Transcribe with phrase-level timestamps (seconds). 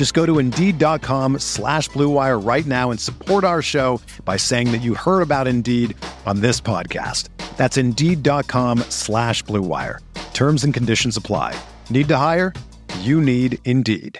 [0.00, 4.78] Just go to Indeed.com slash BlueWire right now and support our show by saying that
[4.78, 7.28] you heard about Indeed on this podcast.
[7.58, 9.98] That's Indeed.com slash BlueWire.
[10.32, 11.54] Terms and conditions apply.
[11.90, 12.54] Need to hire?
[13.00, 14.18] You need Indeed.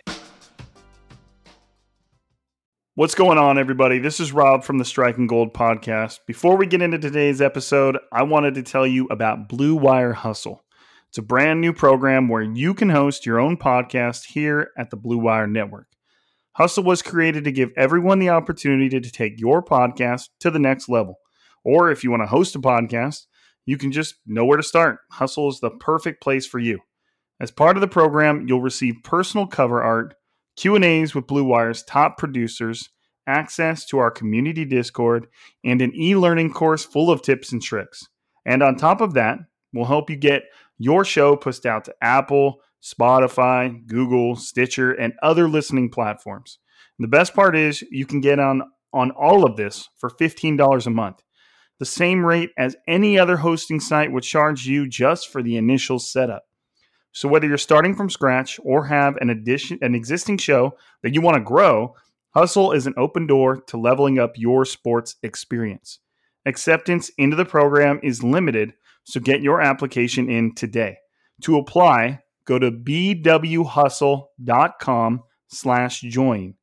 [2.94, 3.98] What's going on, everybody?
[3.98, 6.18] This is Rob from the Striking Gold podcast.
[6.26, 10.62] Before we get into today's episode, I wanted to tell you about Blue Wire Hustle.
[11.10, 14.96] It's a brand new program where you can host your own podcast here at the
[14.96, 15.88] Blue Wire Network.
[16.52, 20.88] Hustle was created to give everyone the opportunity to take your podcast to the next
[20.88, 21.16] level.
[21.64, 23.26] Or if you want to host a podcast,
[23.66, 25.00] you can just know where to start.
[25.10, 26.78] Hustle is the perfect place for you.
[27.40, 30.14] As part of the program, you'll receive personal cover art
[30.54, 32.88] Q&As with Blue Wire's top producers,
[33.26, 35.26] access to our community Discord,
[35.64, 38.06] and an e-learning course full of tips and tricks.
[38.46, 39.40] And on top of that,
[39.72, 40.44] we'll help you get
[40.80, 46.58] your show pushed out to Apple, Spotify, Google, Stitcher, and other listening platforms.
[46.98, 50.86] And the best part is you can get on on all of this for $15
[50.86, 51.22] a month.
[51.78, 55.98] The same rate as any other hosting site would charge you just for the initial
[55.98, 56.42] setup.
[57.12, 61.20] So whether you're starting from scratch or have an addition an existing show that you
[61.20, 61.94] want to grow,
[62.34, 65.98] Hustle is an open door to leveling up your sports experience.
[66.46, 68.72] Acceptance into the program is limited,
[69.04, 70.96] so get your application in today.
[71.42, 76.54] To apply, go to bwhustle.com slash join.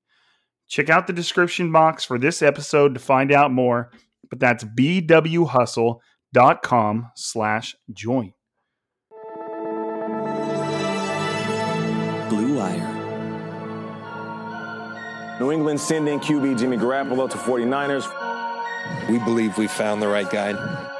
[0.67, 3.91] Check out the description box for this episode to find out more,
[4.29, 8.33] but that's bwhustle.com slash join.
[12.29, 12.93] Blue Wire.
[15.39, 19.09] New England sending QB Jimmy Garoppolo to 49ers.
[19.09, 20.96] We believe we found the right guy.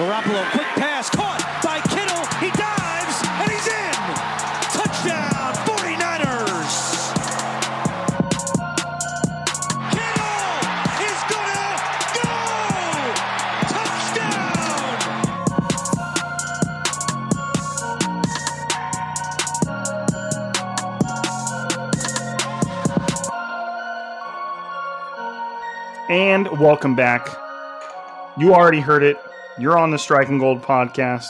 [0.00, 2.24] Garoppolo, quick pass, caught by Kittle.
[2.40, 3.92] He dives, and he's in.
[4.72, 7.12] Touchdown, 49ers.
[9.92, 10.56] Kittle
[11.04, 11.76] is gonna
[12.16, 12.32] go.
[13.68, 14.48] Touchdown.
[26.08, 27.28] And welcome back.
[28.38, 29.18] You already heard it.
[29.60, 31.28] You're on the Striking Gold podcast,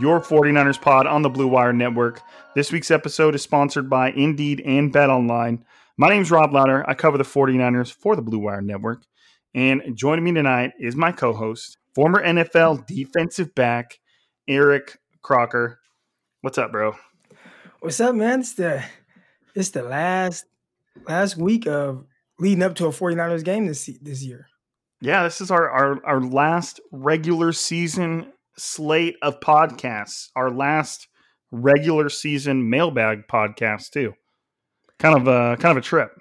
[0.00, 2.22] your 49ers pod on the Blue Wire Network.
[2.54, 5.62] This week's episode is sponsored by Indeed and Bet Online.
[5.98, 6.82] My name's Rob Lauder.
[6.88, 9.02] I cover the 49ers for the Blue Wire Network.
[9.54, 14.00] And joining me tonight is my co host, former NFL defensive back,
[14.48, 15.78] Eric Crocker.
[16.40, 16.96] What's up, bro?
[17.80, 18.40] What's up, man?
[18.40, 18.82] It's the
[19.54, 20.46] it's the last
[21.06, 22.06] last week of
[22.38, 24.46] leading up to a 49ers game this this year.
[25.02, 31.08] Yeah, this is our, our, our last regular season slate of podcasts, our last
[31.50, 34.14] regular season mailbag podcast, too.
[35.00, 36.12] Kind of a kind of a trip.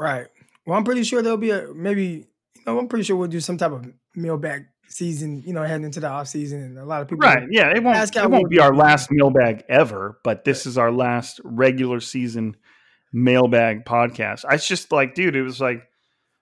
[0.00, 0.26] Right.
[0.66, 3.38] Well, I'm pretty sure there'll be a maybe you know, I'm pretty sure we'll do
[3.38, 3.86] some type of
[4.16, 7.46] mailbag season, you know, heading into the off season and a lot of people Right.
[7.52, 7.68] Yeah.
[7.68, 11.40] It won't, Ask it won't be our last mailbag ever, but this is our last
[11.44, 12.56] regular season
[13.12, 14.44] mailbag podcast.
[14.48, 15.84] I it's just like, dude, it was like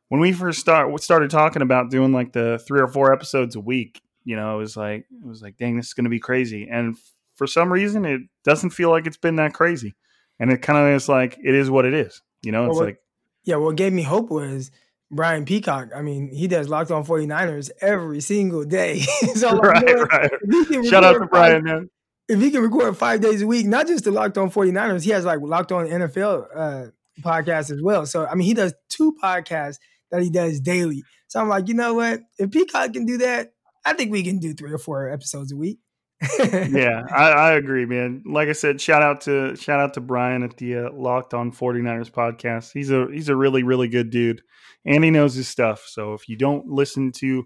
[0.09, 3.61] when we first start started talking about doing like the three or four episodes a
[3.61, 6.69] week, you know, it was like it was like, dang, this is gonna be crazy.
[6.71, 6.97] And
[7.35, 9.95] for some reason it doesn't feel like it's been that crazy.
[10.39, 12.23] And it kind of is like it is what it is.
[12.43, 12.99] You know, it's Well, what- like
[13.45, 14.71] Yeah, what gave me hope was
[15.11, 15.91] Brian Peacock.
[15.95, 19.01] I mean, he does locked on 49ers every single day.
[19.35, 20.31] so I'm like, right, you know right.
[20.43, 21.91] If he can Shout out to record Brian, five- man.
[22.29, 25.11] if he can record five days a week, not just the Locked On 49ers, he
[25.11, 26.87] has like Locked On NFL uh,
[27.23, 28.05] podcast as well.
[28.05, 29.79] So, I mean, he does two podcasts
[30.17, 31.03] that he does daily.
[31.29, 32.21] So I'm like, you know what?
[32.39, 33.53] If Peacock can do that,
[33.85, 35.79] I think we can do three or four episodes a week.
[36.41, 38.23] yeah, I, I agree, man.
[38.27, 41.53] Like I said, shout out to shout out to Brian at the uh, Locked On
[41.53, 42.73] 49ers podcast.
[42.73, 44.41] He's a he's a really really good dude,
[44.87, 45.85] and he knows his stuff.
[45.87, 47.45] So if you don't listen to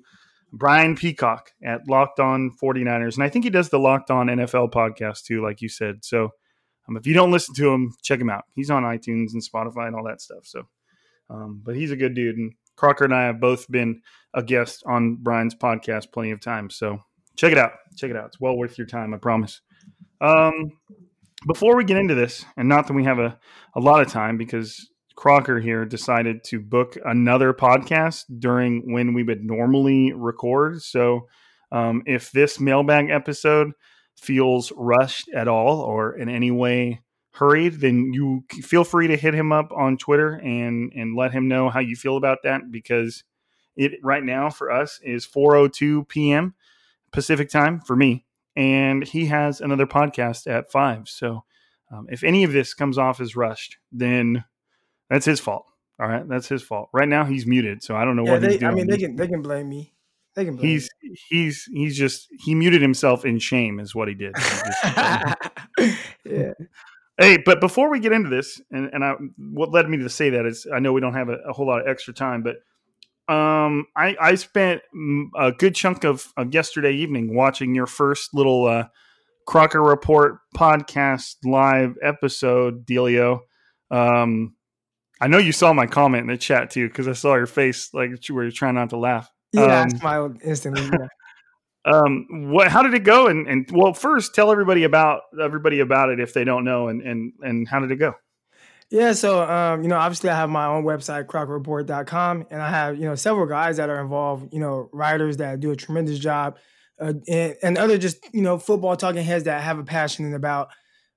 [0.52, 3.14] Brian Peacock at Locked On 49ers.
[3.14, 6.04] And I think he does the Locked On NFL podcast too, like you said.
[6.04, 6.30] So
[6.88, 8.44] um, if you don't listen to him, check him out.
[8.54, 10.44] He's on iTunes and Spotify and all that stuff.
[10.44, 10.64] So,
[11.30, 12.36] um, but he's a good dude.
[12.36, 14.02] And Crocker and I have both been
[14.34, 16.76] a guest on Brian's podcast plenty of times.
[16.76, 16.98] So
[17.36, 17.72] check it out.
[17.96, 18.26] Check it out.
[18.26, 19.60] It's well worth your time, I promise.
[20.20, 20.72] Um,
[21.46, 23.38] before we get into this, and not that we have a,
[23.74, 29.22] a lot of time because Crocker here decided to book another podcast during when we
[29.22, 30.82] would normally record.
[30.82, 31.28] So
[31.72, 33.72] um, if this mailbag episode
[34.16, 37.00] feels rushed at all or in any way
[37.32, 41.48] hurried, then you feel free to hit him up on Twitter and and let him
[41.48, 43.24] know how you feel about that because
[43.76, 46.54] it right now for us is 4:02 p.m.
[47.12, 48.24] Pacific time for me
[48.56, 51.08] and he has another podcast at five.
[51.08, 51.44] So
[51.90, 54.44] um, if any of this comes off as rushed, then
[55.08, 55.66] that's his fault.
[55.98, 56.88] All right, that's his fault.
[56.92, 58.72] Right now he's muted, so I don't know Yeah, what they, he's doing.
[58.72, 59.92] I mean, they can they can blame me.
[60.34, 60.88] They can blame he's
[61.28, 64.36] he's he's just he muted himself in shame is what he did.
[64.36, 66.52] He just- yeah.
[67.20, 70.30] Hey, but before we get into this, and, and I, what led me to say
[70.30, 72.56] that is, I know we don't have a, a whole lot of extra time, but
[73.32, 74.80] um, I, I spent
[75.36, 78.84] a good chunk of, of yesterday evening watching your first little uh,
[79.46, 83.40] Crocker Report podcast live episode, Delio.
[83.90, 84.54] Um,
[85.20, 87.92] I know you saw my comment in the chat too, because I saw your face,
[87.92, 89.30] like where you were trying not to laugh.
[89.52, 90.88] Yeah, Um, I smiled instantly.
[90.90, 91.08] Yeah.
[91.86, 96.10] Um what how did it go and and well first tell everybody about everybody about
[96.10, 98.14] it if they don't know and and and how did it go
[98.90, 102.96] Yeah, so um, you know, obviously I have my own website, crockreport.com, and I have,
[102.98, 106.58] you know, several guys that are involved, you know, writers that do a tremendous job,
[107.00, 110.70] uh, and, and other just, you know, football talking heads that have a passion about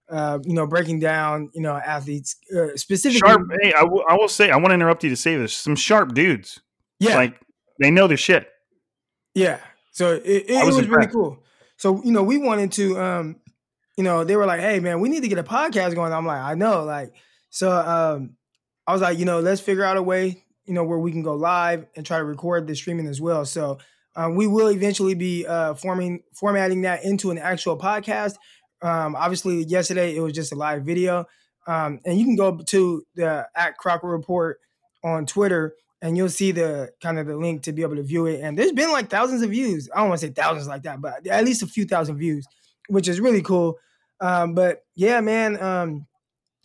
[0.10, 3.28] uh, you know, breaking down, you know, athletes uh, specifically.
[3.28, 5.56] sharp hey I will- I will say i want to interrupt you to say this
[5.58, 6.60] some sharp dudes
[7.00, 7.40] yeah, like
[7.80, 8.48] they know their shit
[9.34, 9.58] Yeah.
[9.94, 11.42] So it, it, it was was, really cool.
[11.78, 13.36] So, you know, we wanted to um,
[13.98, 16.12] you know, they were like, hey man, we need to get a podcast going.
[16.12, 17.14] I'm like, I know, like,
[17.50, 18.36] so um
[18.86, 21.22] I was like, you know, let's figure out a way, you know, where we can
[21.22, 23.46] go live and try to record the streaming as well.
[23.46, 23.78] So
[24.16, 28.36] um, we will eventually be uh forming formatting that into an actual podcast.
[28.82, 31.26] Um, obviously yesterday it was just a live video.
[31.66, 34.60] Um, and you can go to the at Crocker Report
[35.04, 38.26] on Twitter and you'll see the kind of the link to be able to view
[38.26, 38.42] it.
[38.42, 39.90] And there's been like thousands of views.
[39.96, 42.46] I don't want to say thousands like that, but at least a few thousand views,
[42.90, 43.80] which is really cool.
[44.20, 46.06] Um, but yeah, man, um,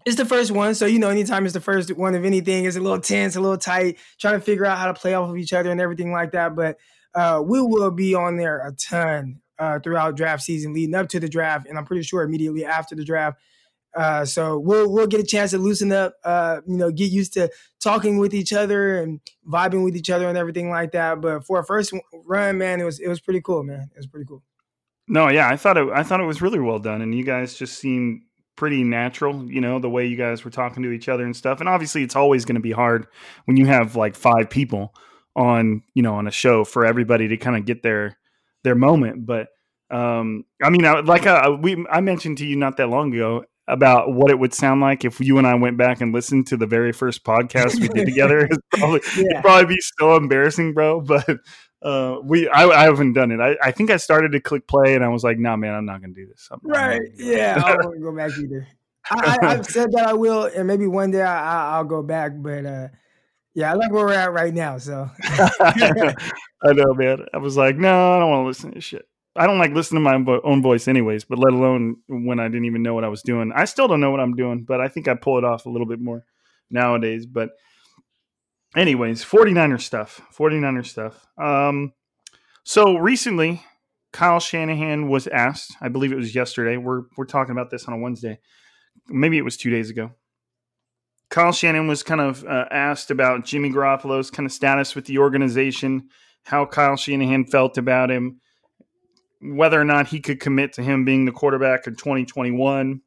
[0.04, 0.74] it's the first one.
[0.74, 3.40] So, you know, anytime it's the first one of anything, it's a little tense, a
[3.40, 6.10] little tight, trying to figure out how to play off of each other and everything
[6.10, 6.56] like that.
[6.56, 6.76] But
[7.14, 11.20] uh, we will be on there a ton uh, throughout draft season, leading up to
[11.20, 13.38] the draft, and I'm pretty sure immediately after the draft.
[13.96, 17.32] Uh, so we'll we'll get a chance to loosen up, uh, you know, get used
[17.32, 17.50] to
[17.80, 21.20] talking with each other and vibing with each other and everything like that.
[21.20, 23.88] But for a first run, man, it was it was pretty cool, man.
[23.94, 24.42] It was pretty cool.
[25.08, 27.54] no yeah i thought it i thought it was really well done and you guys
[27.54, 28.22] just seem
[28.56, 31.60] pretty natural you know the way you guys were talking to each other and stuff
[31.60, 33.06] and obviously it's always going to be hard
[33.46, 34.92] when you have like five people
[35.34, 38.18] on you know on a show for everybody to kind of get their
[38.64, 39.48] their moment but
[39.90, 43.44] um i mean I, like uh, we i mentioned to you not that long ago
[43.68, 46.56] about what it would sound like if you and i went back and listened to
[46.56, 49.24] the very first podcast we did together it's probably Yeah.
[49.32, 51.28] it'd probably be so embarrassing bro but
[51.82, 54.94] uh we i, I haven't done it I, I think i started to click play
[54.94, 56.98] and i was like nah man i'm not gonna do this I'm- Right?
[57.16, 58.66] do it." Yeah, I won't go back either.
[59.10, 62.02] I, I, I've said that I will, and maybe one day I, I, I'll go
[62.02, 62.32] back.
[62.36, 62.88] But uh,
[63.54, 64.76] yeah, I like where we're at right now.
[64.76, 67.24] So I know, man.
[67.32, 69.07] I was like, no, I don't want to listen to this shit.
[69.38, 71.24] I don't like listening to my own voice, anyways.
[71.24, 73.52] But let alone when I didn't even know what I was doing.
[73.54, 75.70] I still don't know what I'm doing, but I think I pull it off a
[75.70, 76.24] little bit more
[76.70, 77.24] nowadays.
[77.26, 77.50] But,
[78.76, 80.20] anyways, 49er stuff.
[80.36, 81.26] 49er stuff.
[81.38, 81.92] Um,
[82.64, 83.62] so recently,
[84.12, 85.76] Kyle Shanahan was asked.
[85.80, 86.76] I believe it was yesterday.
[86.76, 88.40] We're we're talking about this on a Wednesday.
[89.08, 90.12] Maybe it was two days ago.
[91.30, 95.18] Kyle Shanahan was kind of uh, asked about Jimmy Garoppolo's kind of status with the
[95.18, 96.08] organization,
[96.44, 98.40] how Kyle Shanahan felt about him,
[99.40, 103.00] whether or not he could commit to him being the quarterback in 2021,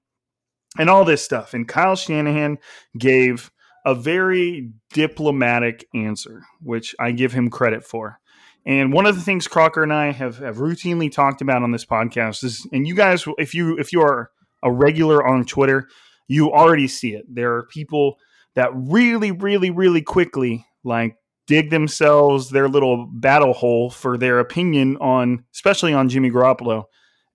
[0.78, 1.54] and all this stuff.
[1.54, 2.58] And Kyle Shanahan
[2.98, 3.52] gave
[3.86, 8.20] a very diplomatic answer, which I give him credit for.
[8.66, 11.86] And one of the things Crocker and I have, have routinely talked about on this
[11.86, 14.30] podcast is, and you guys, if you if you are
[14.62, 15.88] a regular on Twitter,
[16.28, 17.26] you already see it.
[17.28, 18.18] There are people
[18.54, 21.16] that really, really, really quickly like
[21.52, 26.86] dig themselves their little battle hole for their opinion on, especially on Jimmy Garoppolo,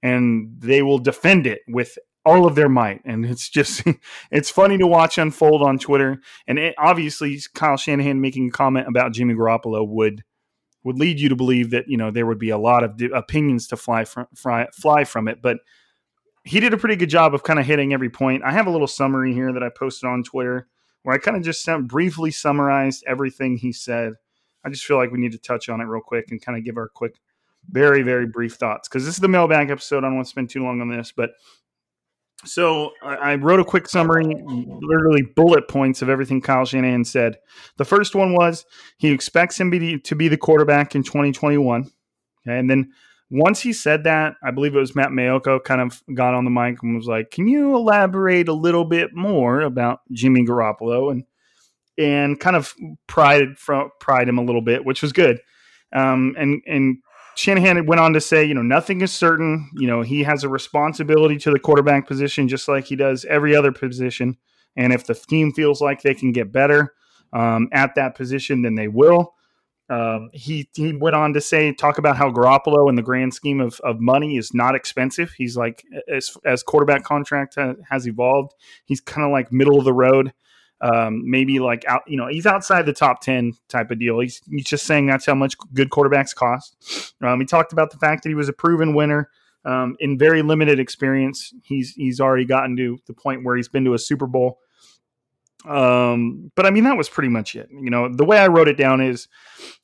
[0.03, 3.03] and they will defend it with all of their might.
[3.05, 3.83] And it's just,
[4.31, 6.17] it's funny to watch unfold on Twitter.
[6.47, 10.25] And it, obviously, Kyle Shanahan making a comment about Jimmy Garoppolo would
[10.83, 13.67] would lead you to believe that you know there would be a lot of opinions
[13.67, 15.43] to fly from fly, fly from it.
[15.43, 15.59] But
[16.43, 18.45] he did a pretty good job of kind of hitting every point.
[18.45, 20.69] I have a little summary here that I posted on Twitter
[21.07, 24.15] where I kind of just briefly summarized everything he said.
[24.65, 26.65] I just feel like we need to touch on it real quick and kind of
[26.65, 27.21] give our quick,
[27.71, 29.99] very very brief thoughts because this is the mailbag episode.
[29.99, 31.31] I don't want to spend too long on this, but
[32.45, 37.37] so I wrote a quick summary, literally bullet points of everything Kyle Shanahan said.
[37.77, 38.67] The first one was
[38.99, 41.83] he expects him to be the quarterback in 2021.
[41.83, 42.91] Okay, and then
[43.31, 46.51] once he said that, I believe it was Matt Maiocco kind of got on the
[46.51, 51.25] mic and was like, "Can you elaborate a little bit more about Jimmy Garoppolo?" and
[51.99, 52.75] and kind of
[53.07, 53.57] pride
[54.01, 55.41] pride him a little bit, which was good.
[55.95, 56.99] Um, and and
[57.37, 59.71] Shanahan went on to say, you know, nothing is certain.
[59.75, 63.55] You know, he has a responsibility to the quarterback position just like he does every
[63.55, 64.37] other position.
[64.75, 66.95] And if the team feels like they can get better
[67.33, 69.35] um, at that position, then they will.
[69.89, 73.61] Um, he he went on to say, talk about how Garoppolo in the grand scheme
[73.61, 75.33] of, of money is not expensive.
[75.37, 77.57] He's like as as quarterback contract
[77.89, 80.33] has evolved, he's kind of like middle of the road
[80.81, 84.21] um, maybe like out, you know, he's outside the top 10 type of deal.
[84.21, 87.15] He's, he's just saying that's how much good quarterbacks cost.
[87.23, 89.31] Um, he talked about the fact that he was a proven winner
[89.65, 91.55] um, in very limited experience.
[91.63, 94.59] He's, he's already gotten to the point where he's been to a Super Bowl.
[95.67, 97.69] Um, but I mean, that was pretty much it.
[97.71, 99.29] You know, the way I wrote it down is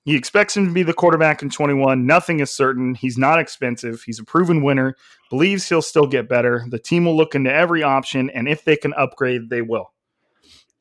[0.05, 2.07] he expects him to be the quarterback in 21.
[2.07, 2.95] Nothing is certain.
[2.95, 4.03] He's not expensive.
[4.05, 4.97] He's a proven winner,
[5.31, 6.65] believes he'll still get better.
[6.69, 9.93] The team will look into every option, and if they can upgrade, they will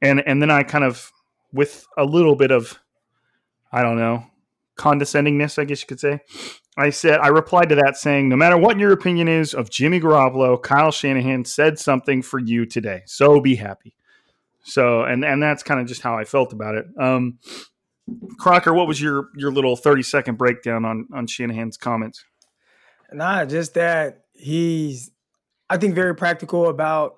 [0.02, 1.12] and and then I kind of
[1.54, 2.80] with a little bit of
[3.72, 4.26] I don't know
[4.78, 6.22] condescendingness, I guess you could say.
[6.78, 10.00] I said I replied to that saying, no matter what your opinion is of Jimmy
[10.00, 13.94] Garoppolo, Kyle Shanahan said something for you today, so be happy.
[14.64, 16.86] So and and that's kind of just how I felt about it.
[17.00, 17.40] Um,
[18.40, 22.24] Crocker, what was your your little thirty second breakdown on on Shanahan's comments?
[23.12, 25.12] Nah, just that he's
[25.70, 27.16] I think very practical about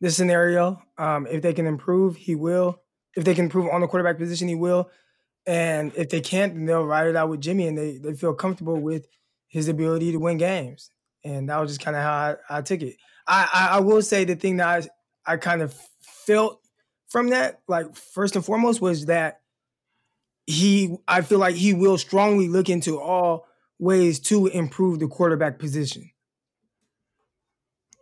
[0.00, 0.82] this scenario.
[0.98, 2.80] Um, if they can improve, he will.
[3.16, 4.90] If they can improve on the quarterback position, he will.
[5.46, 8.34] And if they can't, then they'll ride it out with Jimmy and they, they feel
[8.34, 9.06] comfortable with
[9.48, 10.90] his ability to win games.
[11.24, 12.96] And that was just kind of how I, I, took it.
[13.26, 14.88] I, I, I will say the thing that
[15.26, 16.61] I, I kind of felt
[17.12, 19.42] from that, like first and foremost, was that
[20.46, 23.46] he I feel like he will strongly look into all
[23.78, 26.10] ways to improve the quarterback position.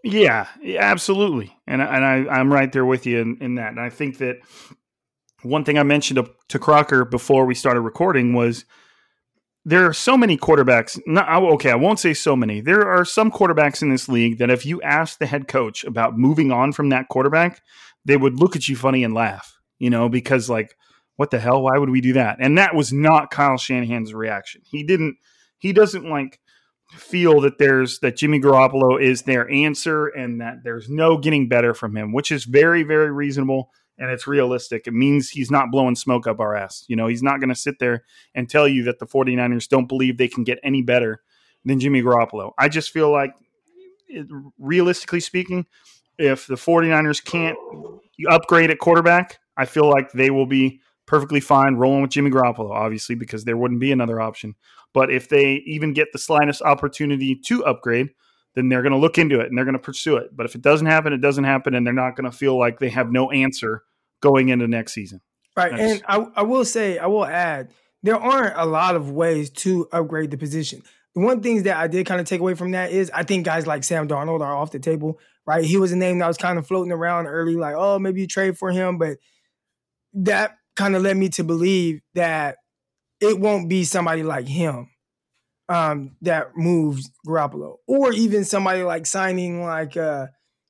[0.05, 0.47] Yeah,
[0.79, 3.71] absolutely, and and I I'm right there with you in, in that.
[3.71, 4.37] And I think that
[5.43, 8.64] one thing I mentioned to, to Crocker before we started recording was
[9.64, 10.99] there are so many quarterbacks.
[11.07, 12.61] Not, okay, I won't say so many.
[12.61, 16.17] There are some quarterbacks in this league that if you ask the head coach about
[16.17, 17.61] moving on from that quarterback,
[18.04, 19.59] they would look at you funny and laugh.
[19.78, 20.76] You know, because like,
[21.16, 21.62] what the hell?
[21.62, 22.38] Why would we do that?
[22.40, 24.62] And that was not Kyle Shanahan's reaction.
[24.64, 25.16] He didn't.
[25.59, 26.40] He doesn't like
[26.92, 31.73] feel that there's that Jimmy Garoppolo is their answer and that there's no getting better
[31.75, 34.87] from him, which is very, very reasonable and it's realistic.
[34.87, 36.85] It means he's not blowing smoke up our ass.
[36.88, 38.04] You know, he's not going to sit there
[38.35, 41.23] and tell you that the 49ers don't believe they can get any better
[41.64, 42.52] than Jimmy Garoppolo.
[42.59, 43.35] I just feel like,
[44.59, 45.66] realistically speaking,
[46.21, 47.57] if the 49ers can't
[48.29, 52.71] upgrade at quarterback, I feel like they will be perfectly fine rolling with Jimmy Garoppolo,
[52.71, 54.55] obviously, because there wouldn't be another option.
[54.93, 58.11] But if they even get the slightest opportunity to upgrade,
[58.55, 60.37] then they're going to look into it and they're going to pursue it.
[60.37, 62.79] But if it doesn't happen, it doesn't happen, and they're not going to feel like
[62.79, 63.83] they have no answer
[64.21, 65.21] going into next season.
[65.57, 65.73] Right.
[65.73, 67.71] And I, I will say, I will add,
[68.03, 70.83] there aren't a lot of ways to upgrade the position.
[71.15, 73.45] The one things that I did kind of take away from that is I think
[73.45, 75.64] guys like Sam Darnold are off the table, right?
[75.64, 78.26] He was a name that was kind of floating around early, like, oh, maybe you
[78.26, 78.99] trade for him.
[78.99, 79.18] But
[80.14, 82.56] that kind of led me to believe that
[83.20, 84.88] it won't be somebody like him
[85.68, 90.26] um, that moves Garoppolo, or even somebody like signing like uh,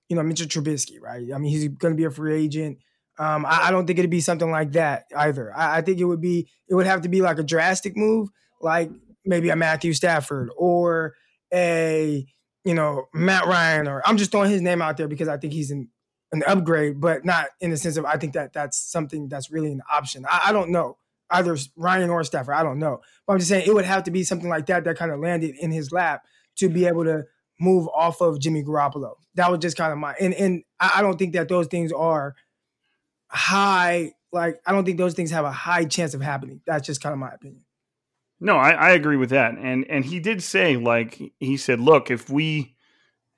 [0.09, 1.27] you know Mitchell Trubisky, right?
[1.35, 2.79] I mean, he's going to be a free agent.
[3.19, 5.55] Um, I, I, don't think it'd be something like that either.
[5.55, 8.29] I, I, think it would be it would have to be like a drastic move,
[8.63, 8.91] like
[9.25, 11.15] maybe a Matthew Stafford or
[11.53, 12.27] a
[12.65, 15.53] you know Matt Ryan, or I'm just throwing his name out there because I think
[15.53, 15.89] he's an
[16.33, 19.73] an upgrade, but not in the sense of I think that that's something that's really
[19.73, 20.25] an option.
[20.29, 20.97] I, I don't know
[21.31, 22.55] either Ryan or Stafford.
[22.55, 23.01] I don't know.
[23.27, 25.21] But I'm just saying it would have to be something like that that kind of
[25.21, 26.25] landed in his lap
[26.57, 27.25] to be able to
[27.59, 29.15] move off of Jimmy Garoppolo.
[29.35, 32.35] That was just kind of my and and I don't think that those things are
[33.29, 34.13] high.
[34.33, 36.61] Like I don't think those things have a high chance of happening.
[36.67, 37.65] That's just kind of my opinion.
[38.41, 39.57] No, I, I agree with that.
[39.59, 42.75] And and he did say like he said, look, if we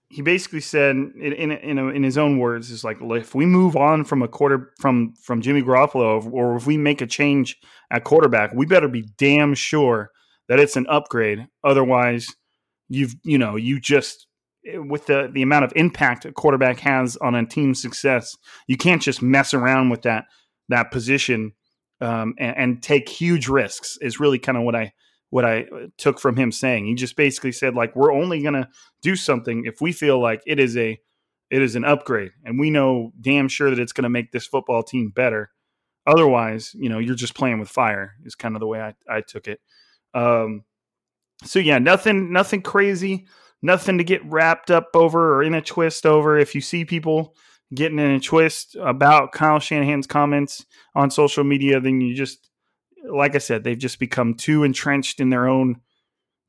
[0.08, 3.46] he basically said in in in, a, in his own words is like if we
[3.46, 7.58] move on from a quarter from from Jimmy Garoppolo or if we make a change
[7.90, 10.10] at quarterback, we better be damn sure
[10.48, 11.48] that it's an upgrade.
[11.64, 12.28] Otherwise,
[12.88, 14.28] you've you know you just
[14.74, 18.36] with the the amount of impact a quarterback has on a team's success,
[18.68, 20.26] you can't just mess around with that
[20.68, 21.52] that position
[22.02, 23.96] um, and, and, take huge risks.
[24.00, 24.92] Is really kind of what I
[25.30, 26.86] what I uh, took from him saying.
[26.86, 28.68] He just basically said like we're only going to
[29.00, 30.98] do something if we feel like it is a
[31.50, 34.46] it is an upgrade, and we know damn sure that it's going to make this
[34.46, 35.50] football team better.
[36.06, 38.14] Otherwise, you know, you're just playing with fire.
[38.24, 39.60] Is kind of the way I, I took it.
[40.12, 40.64] Um,
[41.44, 43.26] so yeah, nothing nothing crazy,
[43.62, 46.36] nothing to get wrapped up over or in a twist over.
[46.36, 47.36] If you see people
[47.74, 52.50] getting in a twist about Kyle Shanahan's comments on social media, then you just
[53.04, 55.80] like I said, they've just become too entrenched in their own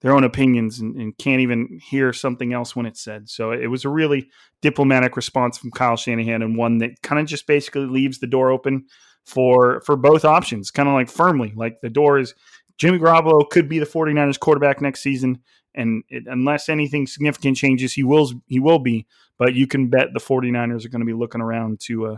[0.02, 3.30] their own opinions and, and, can't even hear something else when it's said.
[3.30, 4.30] So it was a really
[4.62, 8.52] diplomatic response from Kyle Shanahan and one that kind of just basically leaves the door
[8.52, 8.86] open
[9.26, 11.54] for for both options, kind of like firmly.
[11.56, 12.36] Like the door is
[12.78, 15.42] Jimmy Garoppolo could be the 49ers quarterback next season
[15.76, 20.14] and it, unless anything significant changes, he will he will be, but you can bet
[20.14, 22.18] the 49ers are going to be looking around to uh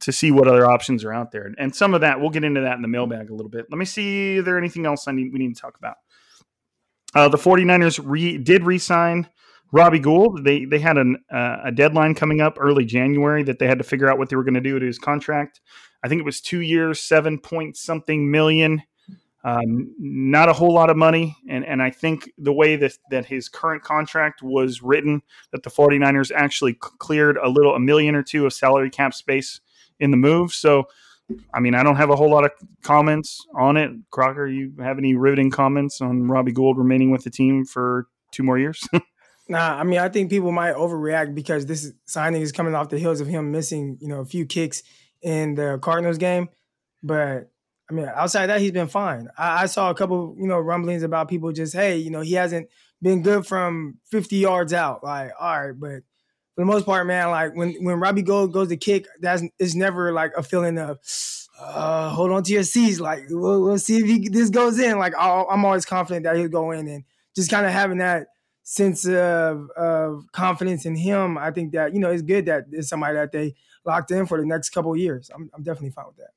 [0.00, 1.54] to see what other options are out there.
[1.58, 3.66] And some of that, we'll get into that in the mailbag a little bit.
[3.70, 5.96] Let me see, is there anything else I need we need to talk about?
[7.14, 9.28] Uh, the 49ers re, did re-sign
[9.72, 10.44] Robbie Gould.
[10.44, 13.84] They they had an, uh, a deadline coming up early January that they had to
[13.84, 15.60] figure out what they were going to do to his contract.
[16.02, 18.82] I think it was two years, seven point something million.
[19.46, 21.36] Um, not a whole lot of money.
[21.48, 25.22] And, and I think the way that, that his current contract was written,
[25.52, 29.60] that the 49ers actually cleared a little, a million or two of salary cap space
[30.00, 30.52] in the move.
[30.52, 30.88] So,
[31.54, 32.50] I mean, I don't have a whole lot of
[32.82, 33.92] comments on it.
[34.10, 38.42] Crocker, you have any riveting comments on Robbie Gould remaining with the team for two
[38.42, 38.88] more years?
[39.48, 42.98] Nah, I mean, I think people might overreact because this signing is coming off the
[42.98, 44.82] heels of him missing, you know, a few kicks
[45.22, 46.48] in the Cardinals game.
[47.00, 47.52] But
[47.90, 49.28] I mean, outside that, he's been fine.
[49.38, 52.32] I, I, saw a couple, you know, rumblings about people just, hey, you know, he
[52.32, 52.68] hasn't
[53.00, 55.04] been good from 50 yards out.
[55.04, 56.02] Like, all right, but
[56.56, 59.74] for the most part, man, like when when Robbie Gould goes to kick, that's it's
[59.74, 60.98] never like a feeling of
[61.60, 62.98] uh, hold on to your seats.
[62.98, 64.98] Like, we'll, we'll see if he, this goes in.
[64.98, 68.28] Like, i am always confident that he'll go in, and just kind of having that
[68.62, 71.38] sense of, of confidence in him.
[71.38, 74.38] I think that you know it's good that it's somebody that they locked in for
[74.40, 75.30] the next couple years.
[75.34, 76.30] I'm, I'm definitely fine with that.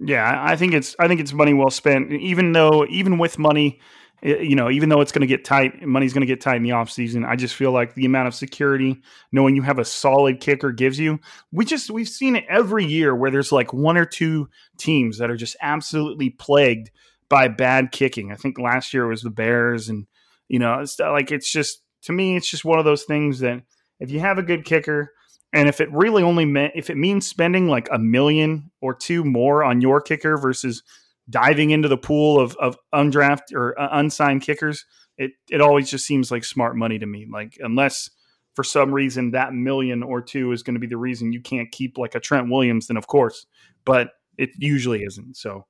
[0.00, 2.12] Yeah, I think it's I think it's money well spent.
[2.12, 3.80] Even though even with money,
[4.22, 6.56] eh, you know, even though it's going to get tight, money's going to get tight
[6.56, 7.26] in the offseason.
[7.26, 9.00] I just feel like the amount of security,
[9.32, 11.18] knowing you have a solid kicker, gives you.
[11.50, 15.30] We just we've seen it every year where there's like one or two teams that
[15.30, 16.90] are just absolutely plagued
[17.28, 18.30] by bad kicking.
[18.30, 20.06] I think last year it was the Bears, and
[20.48, 23.62] you know, it's like it's just to me, it's just one of those things that
[23.98, 25.12] if you have a good kicker,
[25.52, 29.24] and if it really only meant, if it means spending like a million or two
[29.24, 30.82] more on your kicker versus
[31.30, 34.84] diving into the pool of, of undrafted or uh, unsigned kickers,
[35.16, 37.26] it, it always just seems like smart money to me.
[37.30, 38.10] Like, unless
[38.54, 41.70] for some reason that million or two is going to be the reason you can't
[41.70, 43.46] keep like a Trent Williams, then of course,
[43.84, 45.36] but it usually isn't.
[45.36, 45.66] So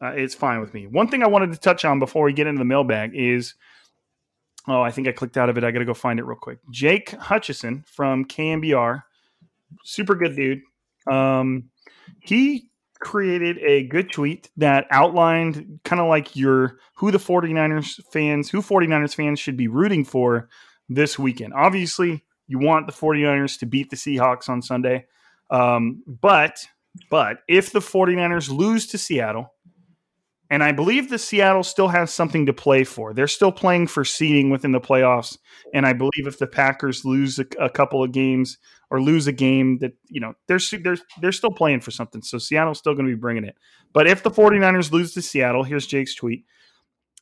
[0.00, 0.86] uh, it's fine with me.
[0.86, 3.54] One thing I wanted to touch on before we get into the mailbag is
[4.68, 5.64] oh, I think I clicked out of it.
[5.64, 6.58] I got to go find it real quick.
[6.70, 9.02] Jake Hutchison from KNBR
[9.84, 10.60] super good dude.
[11.10, 11.70] Um,
[12.20, 18.50] he created a good tweet that outlined kind of like your who the 49ers fans,
[18.50, 20.48] who 49ers fans should be rooting for
[20.88, 21.52] this weekend.
[21.54, 25.06] Obviously, you want the 49ers to beat the Seahawks on Sunday.
[25.50, 26.66] Um, but
[27.10, 29.54] but if the 49ers lose to Seattle,
[30.50, 33.12] and I believe the Seattle still has something to play for.
[33.12, 35.36] They're still playing for seeding within the playoffs.
[35.74, 38.56] And I believe if the Packers lose a, a couple of games
[38.90, 42.22] or lose a game that, you know, they're, they're, they're still playing for something.
[42.22, 43.56] So Seattle's still going to be bringing it.
[43.92, 46.44] But if the 49ers lose to Seattle, here's Jake's tweet.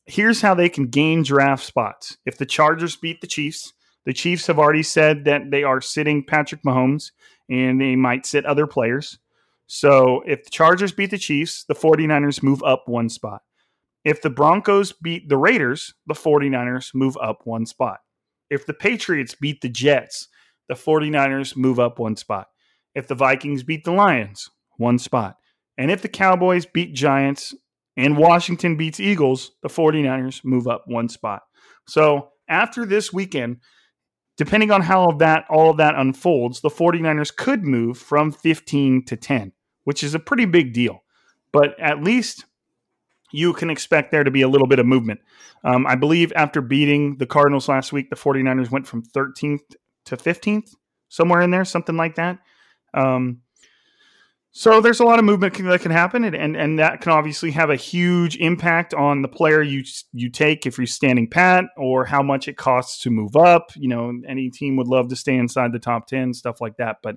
[0.04, 2.18] Here's how they can gain draft spots.
[2.26, 3.72] If the Chargers beat the Chiefs,
[4.04, 7.10] the Chiefs have already said that they are sitting Patrick Mahomes
[7.50, 9.18] and they might sit other players.
[9.66, 13.42] So if the Chargers beat the Chiefs, the 49ers move up one spot.
[14.04, 17.98] If the Broncos beat the Raiders, the 49ers move up one spot.
[18.48, 20.28] If the Patriots beat the Jets,
[20.68, 22.46] the 49ers move up one spot.
[22.94, 25.36] If the Vikings beat the Lions, one spot.
[25.76, 27.54] And if the Cowboys beat Giants
[27.96, 31.42] and Washington beats Eagles, the 49ers move up one spot.
[31.88, 33.58] So after this weekend,
[34.36, 39.16] depending on how that all of that unfolds, the 49ers could move from 15 to
[39.16, 39.52] 10
[39.86, 41.02] which is a pretty big deal.
[41.52, 42.44] But at least
[43.32, 45.20] you can expect there to be a little bit of movement.
[45.64, 49.74] Um, I believe after beating the Cardinals last week, the 49ers went from 13th
[50.06, 50.74] to 15th,
[51.08, 52.38] somewhere in there, something like that.
[52.94, 53.42] Um,
[54.52, 57.50] So there's a lot of movement that can happen, and, and and that can obviously
[57.50, 59.82] have a huge impact on the player you
[60.14, 63.72] you take if you're standing pat, or how much it costs to move up.
[63.76, 66.98] You know, any team would love to stay inside the top ten, stuff like that.
[67.02, 67.16] But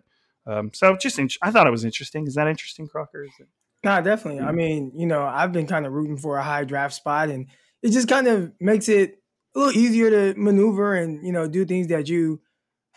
[0.50, 2.26] um, so just in, I thought it was interesting.
[2.26, 3.24] Is that interesting, Crocker?
[3.24, 3.48] Is it?
[3.84, 4.42] No, definitely.
[4.42, 7.48] I mean, you know, I've been kind of rooting for a high draft spot, and
[7.82, 9.20] it just kind of makes it
[9.56, 12.42] a little easier to maneuver and you know do things that you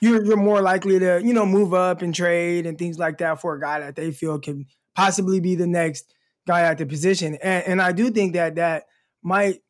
[0.01, 3.41] you're, you're more likely to you know move up and trade and things like that
[3.41, 6.13] for a guy that they feel can possibly be the next
[6.47, 7.37] guy at the position.
[7.43, 8.85] And, and I do think that that
[9.23, 9.61] might.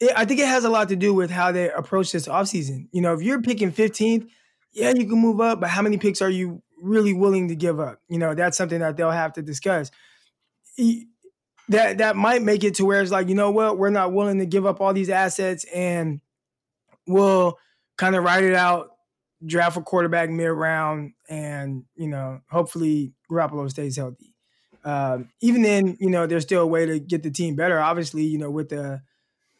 [0.00, 2.88] It, I think it has a lot to do with how they approach this offseason.
[2.92, 4.28] You know, if you're picking 15th,
[4.72, 7.80] yeah, you can move up, but how many picks are you really willing to give
[7.80, 8.00] up?
[8.08, 9.90] You know, that's something that they'll have to discuss.
[11.68, 14.38] That that might make it to where it's like, you know what, we're not willing
[14.38, 16.20] to give up all these assets and
[17.06, 17.58] we'll
[17.96, 18.96] kind of write it out
[19.44, 24.34] draft a quarterback mid round, and you know, hopefully Garoppolo stays healthy.
[24.84, 27.78] Um, even then, you know, there's still a way to get the team better.
[27.78, 29.02] Obviously, you know, with the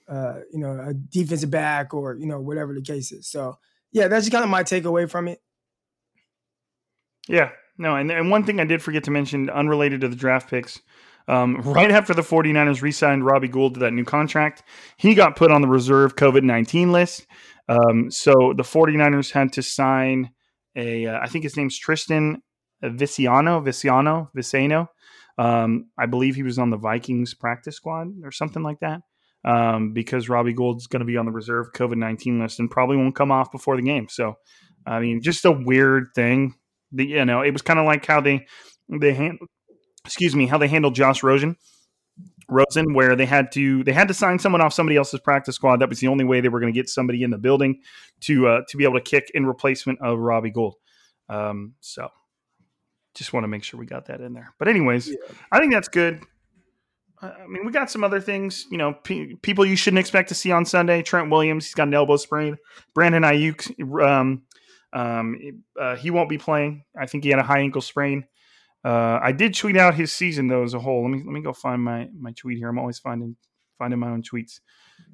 [0.09, 3.27] uh, you know a defensive back or you know whatever the case is.
[3.27, 3.59] So
[3.93, 5.41] yeah, that's kind of my takeaway from it.
[7.29, 10.49] Yeah, no, and, and one thing I did forget to mention, unrelated to the draft
[10.49, 10.81] picks,
[11.29, 14.63] um, right after the 49ers re signed Robbie Gould to that new contract,
[14.97, 17.27] he got put on the reserve COVID 19 list.
[17.69, 20.31] Um, so the 49ers had to sign
[20.77, 22.43] a, uh, I think his name's Tristan
[22.83, 24.89] Viciano, Viciano, Viceno.
[25.39, 29.01] Um, I believe he was on the Vikings practice squad or something like that.
[29.45, 32.97] Um, because Robbie Gould's going to be on the reserve COVID 19 list and probably
[32.97, 34.09] won't come off before the game.
[34.09, 34.35] So,
[34.85, 36.55] I mean, just a weird thing.
[36.93, 38.47] The, you know, it was kind of like how they,
[38.89, 39.39] they hand,
[40.05, 41.57] excuse me, how they handled Josh Rosen
[42.49, 45.81] Rosen, where they had to they had to sign someone off somebody else's practice squad.
[45.81, 47.81] That was the only way they were going to get somebody in the building
[48.21, 50.77] to uh, to be able to kick in replacement of Robbie Gould.
[51.29, 52.09] Um, so,
[53.15, 54.55] just want to make sure we got that in there.
[54.59, 55.17] But anyways, yeah.
[55.51, 56.23] I think that's good.
[57.21, 58.67] I mean, we got some other things.
[58.71, 61.03] You know, pe- people you shouldn't expect to see on Sunday.
[61.03, 62.59] Trent Williams, he's got an elbow sprain.
[62.95, 64.43] Brandon Aiyuk, um,
[64.93, 65.39] um,
[65.81, 66.85] uh, he won't be playing.
[66.99, 68.27] I think he had a high ankle sprain.
[68.85, 71.03] Uh, I did tweet out his season though as a whole.
[71.03, 72.69] Let me let me go find my my tweet here.
[72.69, 73.37] I'm always finding
[73.79, 74.61] finding my own tweets.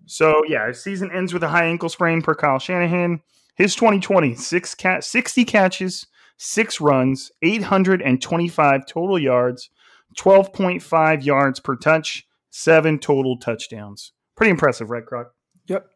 [0.06, 3.22] So yeah, his season ends with a high ankle sprain per Kyle Shanahan.
[3.56, 6.06] His 2020 six cat 60 catches,
[6.36, 9.70] six runs, 825 total yards,
[10.18, 14.12] 12.5 yards per touch, seven total touchdowns.
[14.36, 15.32] Pretty impressive, right, Croc?
[15.66, 15.86] Yep.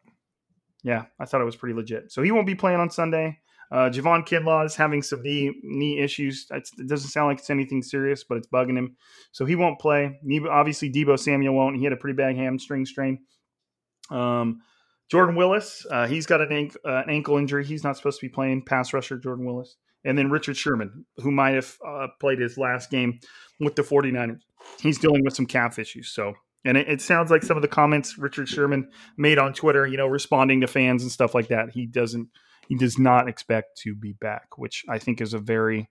[0.83, 2.11] Yeah, I thought it was pretty legit.
[2.11, 3.39] So he won't be playing on Sunday.
[3.71, 6.47] Uh, Javon Kinlaw is having some knee, knee issues.
[6.51, 8.95] It's, it doesn't sound like it's anything serious, but it's bugging him.
[9.31, 10.19] So he won't play.
[10.49, 11.77] Obviously, Deebo Samuel won't.
[11.77, 13.19] He had a pretty bad hamstring strain.
[14.09, 14.61] Um,
[15.09, 17.65] Jordan Willis, uh, he's got an, ankle, uh, an ankle injury.
[17.65, 18.63] He's not supposed to be playing.
[18.63, 19.75] Pass rusher Jordan Willis.
[20.03, 23.19] And then Richard Sherman, who might have uh, played his last game
[23.59, 24.41] with the 49ers.
[24.81, 26.09] He's dealing with some calf issues.
[26.09, 26.33] So
[26.67, 30.07] and it, sounds like some of the comments Richard Sherman made on Twitter, you know,
[30.07, 31.69] responding to fans and stuff like that.
[31.71, 32.27] He doesn't
[32.67, 35.89] he does not expect to be back, which I think is a very,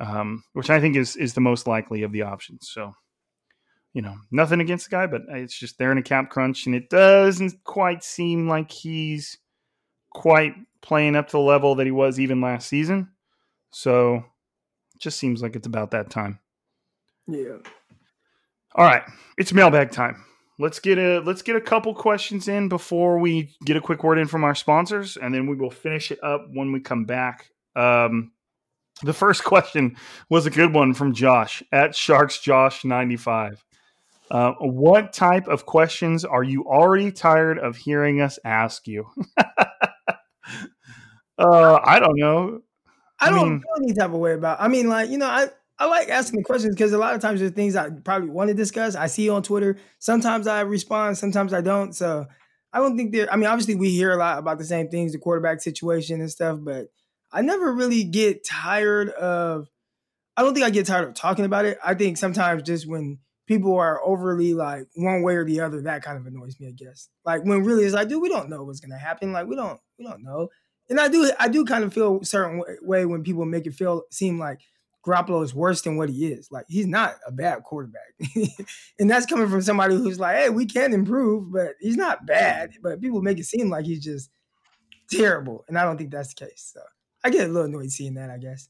[0.00, 2.68] um, which I think is is the most likely of the options.
[2.70, 2.94] So,
[3.92, 6.74] you know, nothing against the guy, but it's just they're in a cap crunch, and
[6.74, 9.38] it doesn't quite seem like he's
[10.10, 13.08] quite playing up to the level that he was even last season.
[13.70, 14.24] So,
[14.94, 16.38] it just seems like it's about that time.
[17.26, 17.58] Yeah.
[18.74, 19.02] All right,
[19.38, 20.24] it's mailbag time
[20.62, 24.18] let's get a let's get a couple questions in before we get a quick word
[24.18, 27.50] in from our sponsors, and then we will finish it up when we come back.
[27.74, 28.30] Um,
[29.02, 29.96] the first question
[30.30, 33.64] was a good one from Josh at Sharks Josh ninety five.
[34.30, 39.06] Uh, what type of questions are you already tired of hearing us ask you?
[39.36, 39.44] uh,
[41.84, 42.60] I don't know.
[43.20, 44.60] I, I don't mean, feel any type of way about.
[44.60, 45.48] I mean, like you know, I
[45.82, 48.54] I like asking questions because a lot of times there's things I probably want to
[48.54, 48.94] discuss.
[48.94, 49.78] I see on Twitter.
[49.98, 51.92] Sometimes I respond, sometimes I don't.
[51.92, 52.26] So
[52.72, 53.26] I don't think there.
[53.32, 56.30] I mean, obviously we hear a lot about the same things, the quarterback situation and
[56.30, 56.86] stuff, but
[57.32, 59.68] I never really get tired of.
[60.36, 61.78] I don't think I get tired of talking about it.
[61.84, 63.18] I think sometimes just when
[63.48, 66.68] people are overly like one way or the other, that kind of annoys me.
[66.68, 69.32] I guess like when really it's like, dude, we don't know what's gonna happen.
[69.32, 70.46] Like we don't, we don't know.
[70.88, 73.74] And I do, I do kind of feel a certain way when people make it
[73.74, 74.60] feel seem like
[75.06, 76.50] Garoppolo is worse than what he is.
[76.50, 78.14] Like he's not a bad quarterback,
[78.98, 82.72] and that's coming from somebody who's like, "Hey, we can improve, but he's not bad."
[82.82, 84.30] But people make it seem like he's just
[85.10, 86.70] terrible, and I don't think that's the case.
[86.72, 86.80] So
[87.24, 88.30] I get a little annoyed seeing that.
[88.30, 88.68] I guess.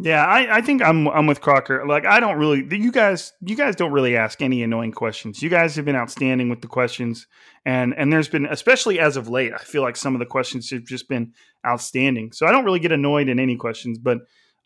[0.00, 1.84] Yeah, I, I think I'm I'm with Crocker.
[1.86, 5.42] Like I don't really you guys you guys don't really ask any annoying questions.
[5.42, 7.26] You guys have been outstanding with the questions
[7.64, 10.70] and and there's been especially as of late, I feel like some of the questions
[10.70, 11.32] have just been
[11.66, 12.30] outstanding.
[12.30, 14.18] So I don't really get annoyed in any questions, but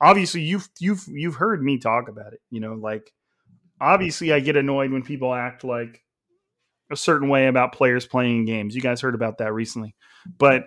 [0.02, 2.40] obviously you've you've you've heard me talk about it.
[2.50, 3.12] You know, like
[3.80, 6.02] obviously I get annoyed when people act like
[6.90, 8.74] a certain way about players playing games.
[8.74, 9.94] You guys heard about that recently.
[10.36, 10.66] But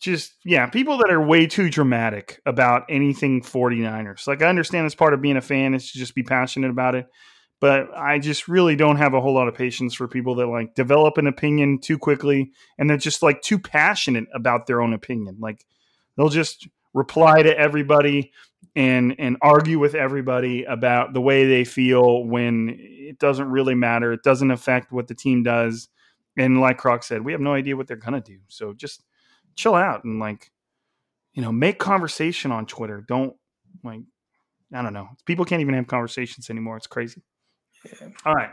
[0.00, 4.26] just yeah, people that are way too dramatic about anything 49ers.
[4.26, 6.96] Like I understand it's part of being a fan is to just be passionate about
[6.96, 7.06] it.
[7.60, 10.74] But I just really don't have a whole lot of patience for people that like
[10.74, 15.36] develop an opinion too quickly and they're just like too passionate about their own opinion.
[15.40, 15.66] Like
[16.16, 18.32] they'll just reply to everybody
[18.76, 24.12] and and argue with everybody about the way they feel when it doesn't really matter.
[24.12, 25.88] It doesn't affect what the team does.
[26.36, 28.38] And like Croc said, we have no idea what they're gonna do.
[28.48, 29.04] So just
[29.56, 30.50] chill out and like,
[31.34, 33.04] you know, make conversation on Twitter.
[33.06, 33.34] Don't
[33.82, 34.00] like
[34.72, 35.08] I don't know.
[35.26, 36.76] People can't even have conversations anymore.
[36.76, 37.22] It's crazy.
[37.84, 38.08] Yeah.
[38.24, 38.50] All right.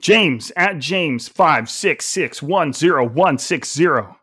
[0.00, 4.18] James at James five six six one zero one six zero.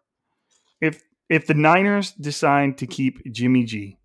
[1.34, 3.98] If the Niners decide to keep Jimmy G,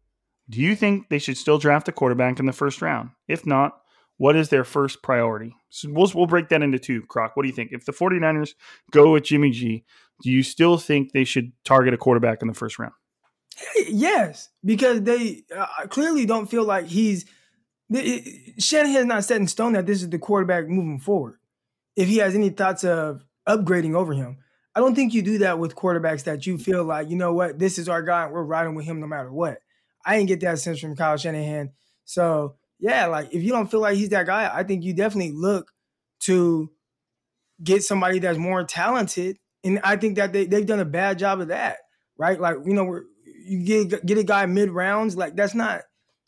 [0.49, 3.11] do you think they should still draft a quarterback in the first round?
[3.29, 3.83] If not,
[4.17, 5.55] what is their first priority?
[5.69, 7.03] So we'll, we'll break that into two.
[7.03, 7.73] Croc, what do you think?
[7.73, 8.55] If the 49ers
[8.93, 9.85] go with Jimmy G,
[10.23, 12.95] do you still think they should target a quarterback in the first round?
[13.77, 17.27] Yes, because they uh, clearly don't feel like he's.
[18.59, 21.39] Shanahan's not set in stone that this is the quarterback moving forward.
[21.95, 24.39] If he has any thoughts of upgrading over him,
[24.75, 27.59] I don't think you do that with quarterbacks that you feel like, you know what,
[27.59, 29.59] this is our guy, we're riding with him no matter what.
[30.05, 31.73] I didn't get that sense from Kyle Shanahan.
[32.05, 35.33] So yeah, like if you don't feel like he's that guy, I think you definitely
[35.33, 35.73] look
[36.21, 36.71] to
[37.63, 39.39] get somebody that's more talented.
[39.65, 41.79] And I think that they, they've done a bad job of that,
[42.17, 42.41] right?
[42.41, 45.83] Like, you know, you get get a guy mid rounds, like that's not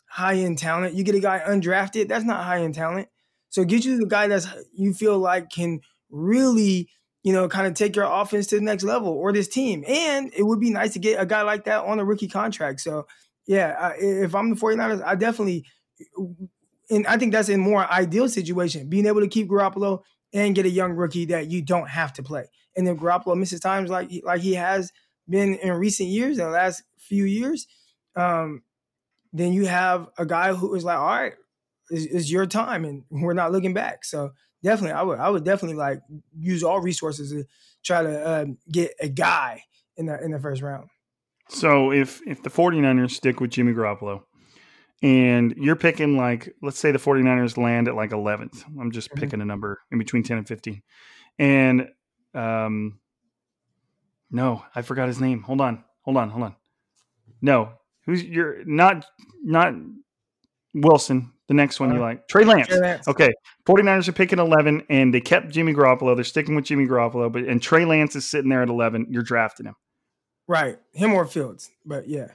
[0.09, 0.95] high end talent.
[0.95, 3.09] You get a guy undrafted, that's not high end talent.
[3.51, 6.89] So get you the guy that's you feel like can really,
[7.23, 9.85] you know, kind of take your offense to the next level or this team.
[9.87, 12.81] And it would be nice to get a guy like that on a rookie contract.
[12.81, 13.07] So
[13.47, 15.65] yeah, I, if I'm the 49ers, I definitely,
[16.91, 20.03] and I think that's a more ideal situation, being able to keep Garoppolo
[20.33, 22.47] and get a young rookie that you don't have to play.
[22.77, 24.93] And if Garoppolo misses times like like he has
[25.29, 27.67] been in recent years, in the last few years,
[28.17, 28.63] um,
[29.33, 31.35] then you have a guy who is like, all right,
[31.91, 34.05] it's, it's, your time, and we're not looking back.
[34.05, 34.31] So
[34.63, 36.01] definitely, I would I would definitely like
[36.39, 37.45] use all resources to
[37.83, 39.65] try to um, get a guy
[39.97, 40.89] in the in the first round.
[41.49, 44.23] So if if the 49ers stick with Jimmy Garoppolo
[45.03, 48.65] and you're picking like let's say the 49ers land at like 11th.
[48.79, 49.21] I'm just mm-hmm.
[49.21, 50.83] picking a number in between 10 and 15.
[51.39, 51.89] And
[52.35, 53.01] um
[54.31, 55.43] no, I forgot his name.
[55.43, 55.85] Hold on.
[56.03, 56.31] Hold on.
[56.31, 56.57] Hold on.
[57.43, 57.73] No.
[58.07, 59.05] Who's you're not
[59.43, 59.75] not
[60.75, 62.29] Wilson, the next one you uh, like.
[62.29, 62.69] Trey Lance.
[62.69, 63.09] Trey Lance.
[63.09, 63.33] Okay.
[63.67, 66.15] 49ers are picking 11 and they kept Jimmy Garoppolo.
[66.15, 69.09] They're sticking with Jimmy Garoppolo, but and Trey Lance is sitting there at 11.
[69.11, 69.75] You're drafting him.
[70.47, 72.29] Right, him or Fields, but yeah.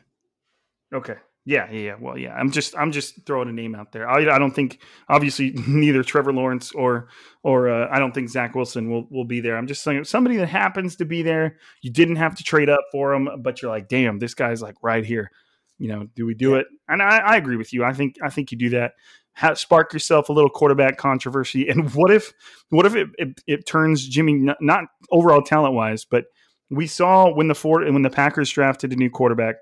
[0.93, 1.15] Okay.
[1.45, 1.95] Yeah, yeah, yeah.
[1.97, 2.33] Well, yeah.
[2.33, 4.09] I'm just, I'm just throwing a name out there.
[4.09, 7.07] I, I don't think, obviously, neither Trevor Lawrence or,
[7.41, 9.55] or uh, I don't think Zach Wilson will will be there.
[9.55, 11.57] I'm just saying somebody that happens to be there.
[11.81, 14.75] You didn't have to trade up for him, but you're like, damn, this guy's like
[14.81, 15.31] right here.
[15.77, 16.59] You know, do we do yeah.
[16.59, 16.67] it?
[16.87, 17.83] And I, I agree with you.
[17.83, 18.93] I think, I think you do that.
[19.33, 21.67] Have, spark yourself a little quarterback controversy.
[21.69, 22.33] And what if,
[22.69, 26.25] what if it, it, it turns Jimmy not, not overall talent wise, but
[26.69, 29.55] we saw when the Ford when the Packers drafted a new quarterback,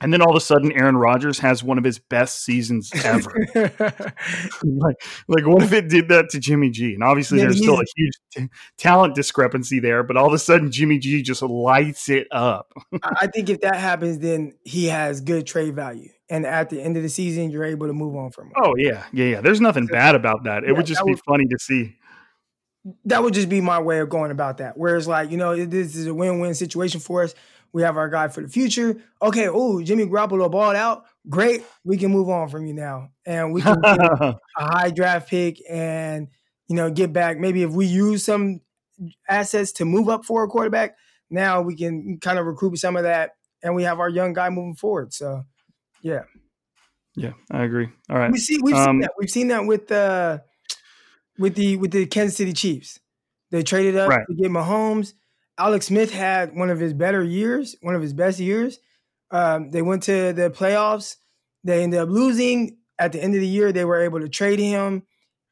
[0.00, 3.32] and then all of a sudden Aaron Rodgers has one of his best seasons ever.
[3.54, 4.96] like,
[5.28, 6.94] like what if it did that to Jimmy G?
[6.94, 10.38] And obviously yeah, there's still a huge t- talent discrepancy there, but all of a
[10.38, 12.72] sudden Jimmy G just lights it up.
[13.02, 16.08] I think if that happens, then he has good trade value.
[16.28, 18.52] And at the end of the season, you're able to move on from him.
[18.62, 19.40] Oh yeah, yeah, yeah.
[19.40, 20.62] There's nothing bad about that.
[20.62, 21.96] It yeah, would just be funny to see
[23.04, 24.76] that would just be my way of going about that.
[24.76, 27.34] Whereas, like, you know, this is a win-win situation for us.
[27.72, 28.96] We have our guy for the future.
[29.22, 31.04] Okay, oh, Jimmy Garoppolo balled out.
[31.28, 35.28] Great, we can move on from you now, and we can get a high draft
[35.28, 36.28] pick, and
[36.68, 37.38] you know, get back.
[37.38, 38.60] Maybe if we use some
[39.28, 40.96] assets to move up for a quarterback,
[41.30, 44.50] now we can kind of recoup some of that, and we have our young guy
[44.50, 45.12] moving forward.
[45.12, 45.44] So,
[46.02, 46.22] yeah,
[47.14, 47.88] yeah, I agree.
[48.08, 49.12] All right, we see we've um, seen that.
[49.18, 50.38] We've seen that with uh
[51.38, 53.00] with the with the Kansas City Chiefs.
[53.50, 54.26] They traded up right.
[54.28, 55.14] to get Mahomes.
[55.58, 58.78] Alex Smith had one of his better years, one of his best years.
[59.30, 61.16] Um, they went to the playoffs.
[61.64, 62.78] They ended up losing.
[62.98, 65.04] At the end of the year, they were able to trade him,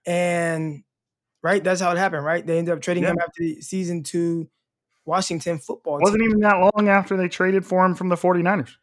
[0.04, 0.82] and
[1.42, 2.24] right, that's how it happened.
[2.24, 3.10] Right, they ended up trading yeah.
[3.10, 4.48] him after the season to
[5.06, 5.96] Washington football.
[5.96, 6.30] It wasn't team.
[6.30, 8.76] even that long after they traded for him from the 49ers.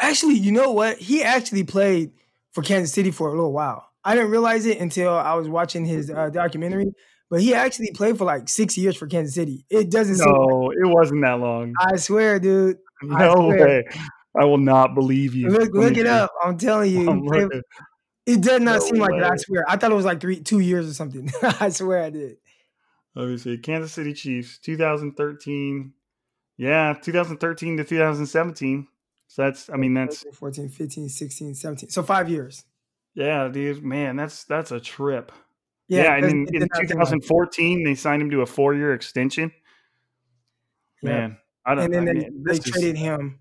[0.00, 0.98] Actually, you know what?
[0.98, 2.10] He actually played
[2.50, 3.86] for Kansas City for a little while.
[4.04, 6.92] I didn't realize it until I was watching his uh, documentary.
[7.32, 9.64] But he actually played for like six years for Kansas City.
[9.70, 10.18] It doesn't.
[10.18, 11.72] No, like, it wasn't that long.
[11.80, 12.76] I swear, dude.
[13.02, 13.66] No swear.
[13.66, 13.84] way.
[14.38, 15.48] I will not believe you.
[15.48, 16.30] Look, look it up.
[16.44, 17.08] I'm telling you.
[17.10, 17.64] I'm it,
[18.26, 19.32] it does not No seem like that.
[19.32, 19.64] I swear.
[19.66, 21.30] I thought it was like three, two years or something.
[21.42, 22.36] I swear I did.
[23.14, 23.56] Let me see.
[23.56, 25.94] Kansas City Chiefs, 2013.
[26.58, 28.86] Yeah, 2013 to 2017.
[29.28, 31.88] So that's, I mean, that's 14, 15, 16, 17.
[31.88, 32.66] So five years.
[33.14, 33.82] yeah, dude.
[33.82, 35.32] Man, that's that's a trip.
[35.98, 36.92] Yeah, it and in, in did not seem like it.
[36.94, 39.52] 2014 they signed him to a four-year extension.
[41.02, 41.10] Yeah.
[41.10, 41.84] Man, I don't.
[41.84, 43.40] and then I they, mean, they is- traded him.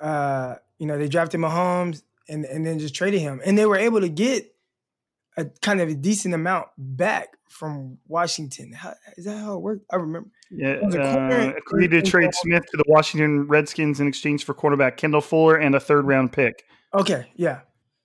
[0.00, 3.76] Uh, you know, they drafted Mahomes and and then just traded him, and they were
[3.76, 4.54] able to get
[5.36, 8.72] a kind of a decent amount back from Washington.
[8.72, 9.84] How, is that how it worked?
[9.90, 10.28] I remember.
[10.50, 14.44] Yeah, was a corner uh, agreed to trade Smith to the Washington Redskins in exchange
[14.44, 16.64] for quarterback Kendall Fuller and a third-round pick.
[16.92, 17.60] Okay, yeah.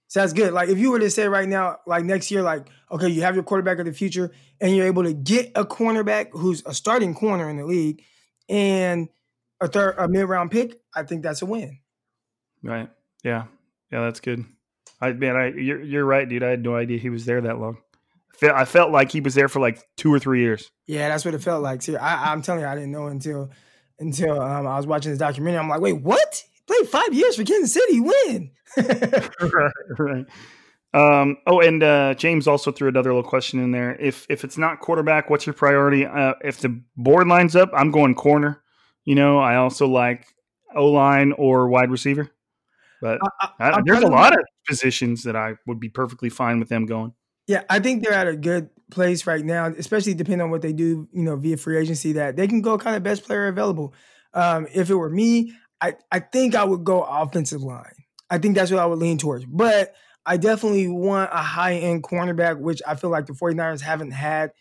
[0.10, 0.54] So that's good.
[0.54, 3.36] Like if you were to say right now, like next year, like okay, you have
[3.36, 7.14] your quarterback of the future, and you're able to get a cornerback who's a starting
[7.14, 8.04] corner in the league,
[8.50, 9.08] and
[9.62, 10.82] a third, a mid round pick.
[10.96, 11.80] I think that's a win.
[12.64, 12.90] Right.
[13.24, 13.46] Yeah.
[13.92, 14.46] Yeah, that's good.
[15.00, 16.44] I man, I you're you're right, dude.
[16.44, 17.78] I had no idea he was there that long.
[18.42, 20.72] I felt, like he was there for like two or three years.
[20.88, 21.82] Yeah, that's what it felt like.
[21.82, 23.52] See, I, I'm telling you, I didn't know until
[24.00, 25.60] until um, I was watching this documentary.
[25.60, 26.44] I'm like, wait, what?
[26.70, 28.00] Played five years for Kansas City.
[28.00, 28.52] When?
[28.78, 29.72] right.
[29.98, 30.26] Right.
[30.94, 33.96] Um, oh, and uh, James also threw another little question in there.
[34.00, 36.06] If if it's not quarterback, what's your priority?
[36.06, 38.62] Uh, if the board lines up, I'm going corner.
[39.04, 40.28] You know, I also like
[40.76, 42.30] O line or wide receiver.
[43.02, 46.60] But I, I, I'm there's a lot of positions that I would be perfectly fine
[46.60, 47.14] with them going.
[47.48, 50.74] Yeah, I think they're at a good place right now, especially depending on what they
[50.74, 53.96] do, you know, via free agency, that they can go kind of best player available.
[54.36, 57.94] Um, if it were me, I, I think I would go offensive line.
[58.30, 59.46] I think that's what I would lean towards.
[59.46, 59.94] But
[60.26, 64.52] I definitely want a high end cornerback, which I feel like the 49ers haven't had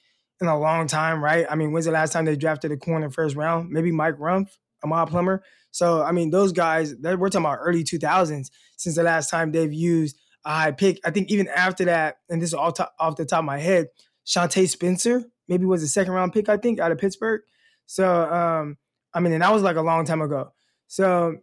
[0.41, 1.47] in a long time, right?
[1.49, 3.71] I mean, when's the last time they drafted a corner first round?
[3.71, 4.51] Maybe Mike Rumph,
[4.83, 5.43] Ahmed Plummer.
[5.71, 9.73] So, I mean, those guys, we're talking about early 2000s since the last time they've
[9.73, 11.01] used a high pick.
[11.05, 13.59] I think even after that, and this is all top, off the top of my
[13.59, 13.89] head,
[14.27, 17.43] Shawntae Spencer maybe was a second round pick, I think, out of Pittsburgh.
[17.87, 18.77] So, um,
[19.13, 20.53] I mean, and that was like a long time ago.
[20.89, 21.39] So,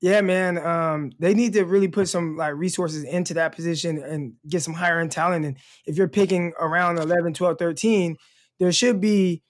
[0.00, 4.34] yeah, man, um, they need to really put some like resources into that position and
[4.48, 5.44] get some higher end talent.
[5.44, 5.56] And
[5.86, 8.16] if you're picking around 11, 12, 13,
[8.58, 9.42] there should be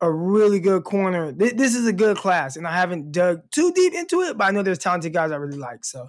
[0.00, 1.32] a really good corner.
[1.32, 4.44] Th- This is a good class, and I haven't dug too deep into it, but
[4.46, 5.84] I know there's talented guys I really like.
[5.84, 6.08] So,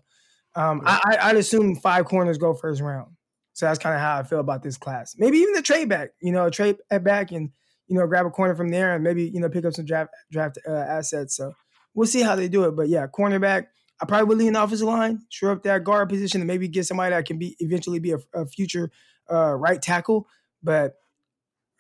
[0.55, 3.11] um, I, I, I'd assume five corners go first round.
[3.53, 5.15] So that's kind of how I feel about this class.
[5.17, 7.51] Maybe even the trade back, you know, a trade back and
[7.87, 10.11] you know grab a corner from there and maybe you know pick up some draft
[10.31, 11.35] draft uh, assets.
[11.37, 11.53] So
[11.95, 12.75] we'll see how they do it.
[12.75, 13.67] But yeah, cornerback.
[13.99, 17.11] I probably would lean offensive line, shore up that guard position, and maybe get somebody
[17.15, 18.91] that can be eventually be a, a future
[19.31, 20.27] uh, right tackle.
[20.61, 20.95] But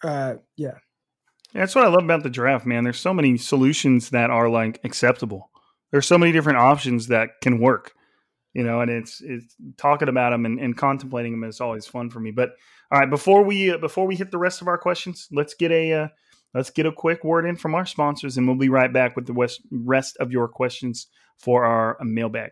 [0.03, 0.75] uh, yeah,
[1.53, 2.83] That's what I love about the draft, man.
[2.83, 5.49] There's so many solutions that are like acceptable.
[5.91, 7.93] There's so many different options that can work,
[8.53, 12.09] you know, and it's it's talking about them and, and contemplating them is always fun
[12.09, 12.31] for me.
[12.31, 12.51] But
[12.91, 15.71] all right, before we uh, before we hit the rest of our questions, let's get
[15.71, 16.07] a uh,
[16.55, 19.27] let's get a quick word in from our sponsors, and we'll be right back with
[19.27, 22.51] the rest of your questions for our mailbag.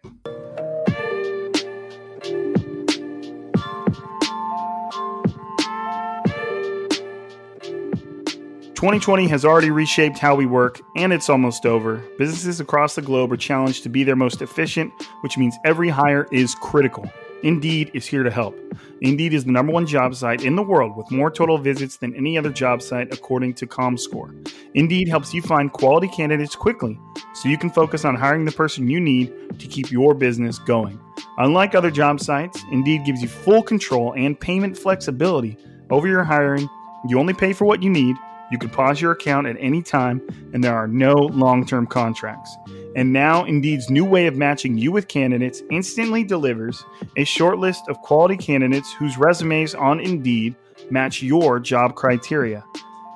[8.76, 12.04] 2020 has already reshaped how we work, and it's almost over.
[12.18, 16.28] Businesses across the globe are challenged to be their most efficient, which means every hire
[16.34, 17.10] is critical.
[17.44, 18.58] Indeed is here to help.
[19.02, 22.16] Indeed is the number one job site in the world with more total visits than
[22.16, 24.50] any other job site, according to ComScore.
[24.76, 26.98] Indeed helps you find quality candidates quickly
[27.34, 30.98] so you can focus on hiring the person you need to keep your business going.
[31.38, 35.58] Unlike other job sites, Indeed gives you full control and payment flexibility
[35.90, 36.70] over your hiring.
[37.10, 38.16] You only pay for what you need.
[38.54, 40.22] You can pause your account at any time,
[40.54, 42.56] and there are no long term contracts.
[42.96, 46.86] And now, Indeed's new way of matching you with candidates instantly delivers
[47.18, 50.56] a short list of quality candidates whose resumes on Indeed
[50.92, 52.64] match your job criteria.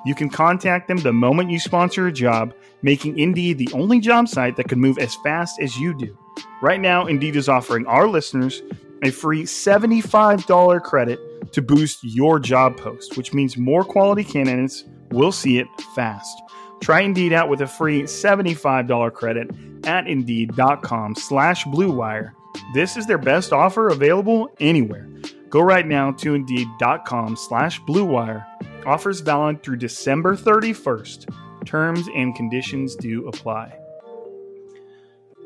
[0.04, 4.26] You can contact them the moment you sponsor a job, making Indeed the only job
[4.26, 6.18] site that can move as fast as you do.
[6.60, 8.60] Right now, Indeed is offering our listeners
[9.04, 15.32] a free $75 credit to boost your job post, which means more quality candidates will
[15.32, 16.42] see it fast.
[16.80, 19.50] Try Indeed out with a free $75 credit
[19.84, 22.32] at Indeed.com slash BlueWire.
[22.74, 25.08] This is their best offer available anywhere.
[25.50, 28.44] Go right now to Indeed.com slash BlueWire.
[28.86, 31.34] Offers valid through December 31st.
[31.64, 33.76] Terms and conditions do apply.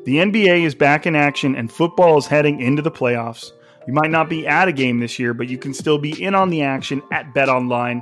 [0.05, 3.51] The NBA is back in action and football is heading into the playoffs.
[3.87, 6.35] You might not be at a game this year, but you can still be in
[6.35, 8.01] on the action at BetOnline.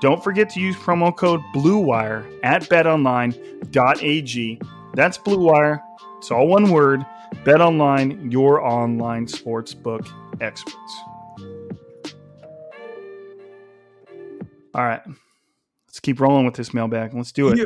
[0.00, 4.60] Don't forget to use promo code BLUEWIRE at betonline.ag.
[4.94, 5.80] That's BLUEWIRE.
[6.18, 7.04] It's all one word.
[7.44, 10.08] BetOnline, your online sportsbook
[10.40, 11.00] experts.
[14.74, 15.02] All right.
[15.86, 17.14] Let's keep rolling with this mailbag.
[17.14, 17.58] Let's do it.
[17.58, 17.64] Yeah.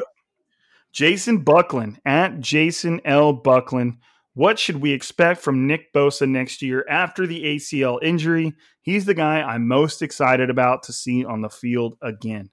[0.92, 3.32] Jason Buckland at Jason L.
[3.32, 3.98] Buckland.
[4.34, 8.52] What should we expect from Nick Bosa next year after the ACL injury?
[8.82, 12.50] He's the guy I'm most excited about to see on the field again.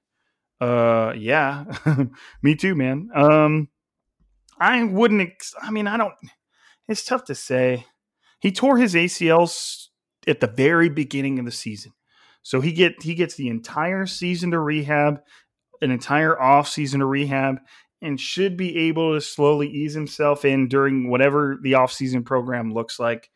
[0.61, 1.65] Uh, yeah,
[2.43, 3.09] me too, man.
[3.15, 3.67] Um,
[4.59, 5.21] I wouldn't.
[5.21, 6.13] Ex- I mean, I don't.
[6.87, 7.87] It's tough to say.
[8.39, 9.87] He tore his ACLs
[10.27, 11.93] at the very beginning of the season,
[12.43, 15.21] so he get he gets the entire season to rehab,
[15.81, 17.57] an entire off season to rehab,
[18.01, 22.99] and should be able to slowly ease himself in during whatever the offseason program looks
[22.99, 23.29] like.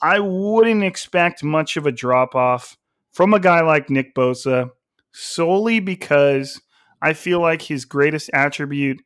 [0.00, 2.76] I wouldn't expect much of a drop off
[3.12, 4.70] from a guy like Nick Bosa
[5.12, 6.60] solely because
[7.00, 9.02] I feel like his greatest attribute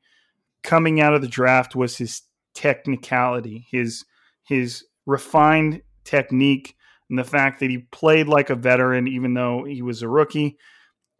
[0.62, 2.22] coming out of the draft was his
[2.54, 4.04] technicality, his
[4.44, 6.74] his refined technique
[7.11, 10.59] and the fact that he played like a veteran even though he was a rookie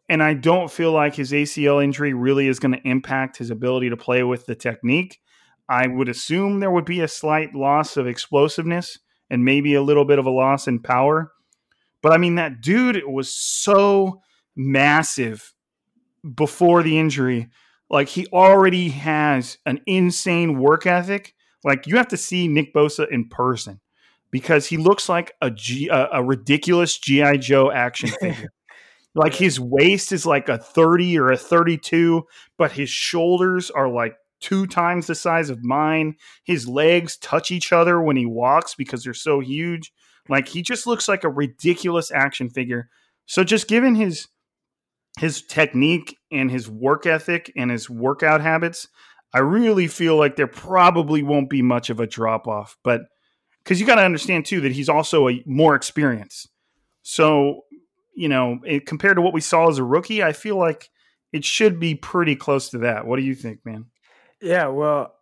[0.09, 3.91] and I don't feel like his ACL injury really is going to impact his ability
[3.91, 5.21] to play with the technique.
[5.69, 8.99] I would assume there would be a slight loss of explosiveness
[9.29, 11.33] and maybe a little bit of a loss in power.
[12.03, 14.23] But I mean, that dude was so
[14.57, 15.53] massive
[16.35, 17.49] before the injury.
[17.91, 21.35] Like, he already has an insane work ethic.
[21.65, 23.81] Like, you have to see Nick Bosa in person
[24.31, 27.39] because he looks like a, G, a, a ridiculous G.I.
[27.39, 28.53] Joe action figure.
[29.19, 32.23] Like his waist is like a 30 or a 32,
[32.57, 36.15] but his shoulders are like two times the size of mine.
[36.45, 39.93] His legs touch each other when he walks because they're so huge.
[40.29, 42.91] Like he just looks like a ridiculous action figure.
[43.27, 44.29] So just given his
[45.19, 48.87] his technique and his work ethic and his workout habits,
[49.35, 52.77] I really feel like there probably won't be much of a drop off.
[52.85, 53.01] But
[53.65, 56.49] because you got to understand too that he's also a more experienced.
[57.03, 57.63] So
[58.19, 60.91] you know, it, compared to what we saw as a rookie, I feel like
[61.33, 63.07] it should be pretty close to that.
[63.07, 63.87] What do you think, man?
[64.43, 65.15] Yeah, well,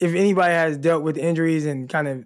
[0.00, 2.24] if anybody has dealt with injuries and kind of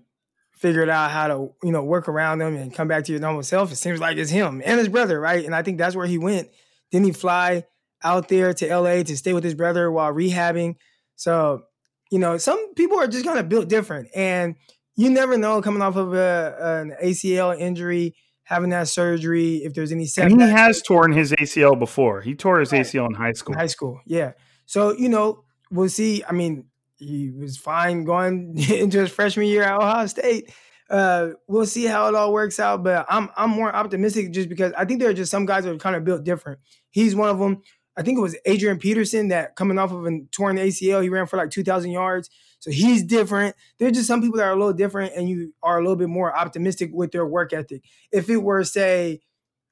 [0.53, 3.45] figured out how to, you know, work around them and come back to your normal
[3.45, 5.45] self, it seems like it's him and his brother, right?
[5.45, 6.49] And I think that's where he went.
[6.91, 7.65] Didn't he fly
[8.03, 10.75] out there to LA to stay with his brother while rehabbing?
[11.15, 11.63] So,
[12.11, 14.09] you know, some people are just kind of built different.
[14.13, 14.57] And
[14.97, 18.17] you never know coming off of a, an ACL injury
[18.51, 20.33] having that surgery, if there's any setbacks.
[20.33, 22.21] And he has torn his ACL before.
[22.21, 22.85] He tore his right.
[22.85, 23.55] ACL in high school.
[23.55, 24.33] high school, yeah.
[24.67, 26.25] So, you know, we'll see.
[26.29, 26.65] I mean,
[26.97, 30.53] he was fine going into his freshman year at Ohio State.
[30.91, 34.73] Uh, we'll see how it all works out, but I'm I'm more optimistic just because
[34.77, 36.59] I think there are just some guys that are kind of built different.
[36.91, 37.63] He's one of them.
[37.97, 41.27] I think it was Adrian Peterson that coming off of a torn ACL, he ran
[41.27, 42.31] for like 2,000 yards.
[42.61, 43.57] So he's different.
[43.79, 46.09] There's just some people that are a little different, and you are a little bit
[46.09, 47.83] more optimistic with their work ethic.
[48.13, 49.21] If it were, say,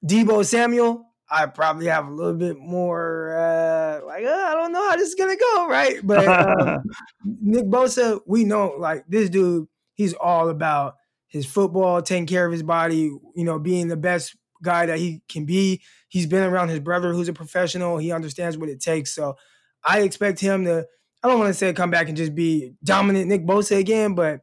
[0.04, 4.88] Deebo Samuel, I probably have a little bit more uh, like uh, I don't know
[4.88, 6.00] how this is gonna go, right?
[6.04, 6.78] But uh,
[7.24, 10.94] Nick Bosa, we know like this dude, he's all about
[11.26, 15.20] his football, taking care of his body, you know, being the best guy that he
[15.28, 15.82] can be.
[16.08, 17.98] He's been around his brother, who's a professional.
[17.98, 19.14] He understands what it takes.
[19.14, 19.36] So
[19.84, 20.86] I expect him to
[21.22, 24.40] I don't want to say come back and just be dominant Nick Bosa again, but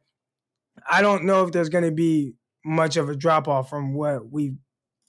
[0.90, 4.30] I don't know if there's going to be much of a drop off from what
[4.30, 4.56] we've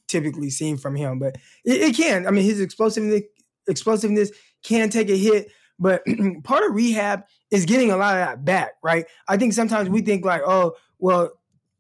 [0.07, 1.20] typically seen from him.
[1.20, 2.26] But it, it can.
[2.26, 3.24] I mean, his explosiveness
[3.68, 4.32] explosiveness
[4.63, 6.03] can take a hit, but
[6.43, 9.05] part of rehab is getting a lot of that back, right?
[9.28, 11.32] I think sometimes we think like, oh, well,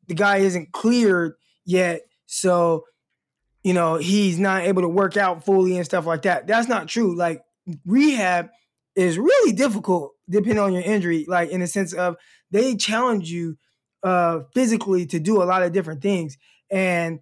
[0.07, 1.33] the guy isn't cleared
[1.65, 2.85] yet, so
[3.63, 6.47] you know he's not able to work out fully and stuff like that.
[6.47, 7.15] That's not true.
[7.15, 7.43] Like
[7.85, 8.49] rehab
[8.97, 12.17] is really difficult depending on your injury, like in the sense of
[12.51, 13.57] they challenge you
[14.03, 16.37] uh physically to do a lot of different things.
[16.69, 17.19] And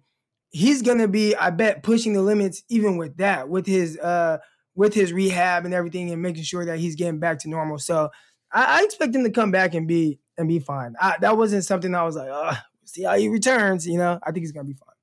[0.50, 4.38] he's gonna be, I bet, pushing the limits even with that, with his uh
[4.74, 7.78] with his rehab and everything and making sure that he's getting back to normal.
[7.78, 8.10] So
[8.52, 10.94] I, I expect him to come back and be and be fine.
[11.00, 13.86] I, that wasn't something I was like, oh, see how he returns.
[13.86, 14.94] You know, I think he's gonna be fine.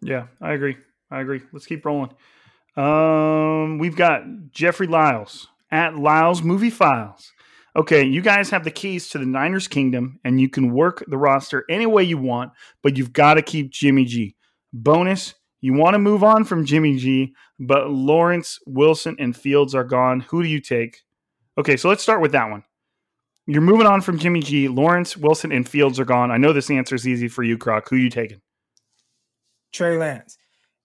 [0.00, 0.76] Yeah, I agree.
[1.10, 1.42] I agree.
[1.52, 2.10] Let's keep rolling.
[2.76, 7.32] Um, we've got Jeffrey Lyles at Lyles Movie Files.
[7.76, 11.18] okay, you guys have the keys to the Niners kingdom and you can work the
[11.18, 12.52] roster any way you want,
[12.82, 14.36] but you've got to keep Jimmy G.
[14.72, 19.84] Bonus, you want to move on from Jimmy G, but Lawrence, Wilson, and Fields are
[19.84, 20.20] gone.
[20.20, 21.02] Who do you take?
[21.56, 22.64] Okay, so let's start with that one.
[23.46, 24.68] You're moving on from Jimmy G.
[24.68, 26.30] Lawrence, Wilson, and Fields are gone.
[26.30, 27.88] I know this answer is easy for you, Croc.
[27.88, 28.40] Who you taking?
[29.72, 30.38] Trey Lance.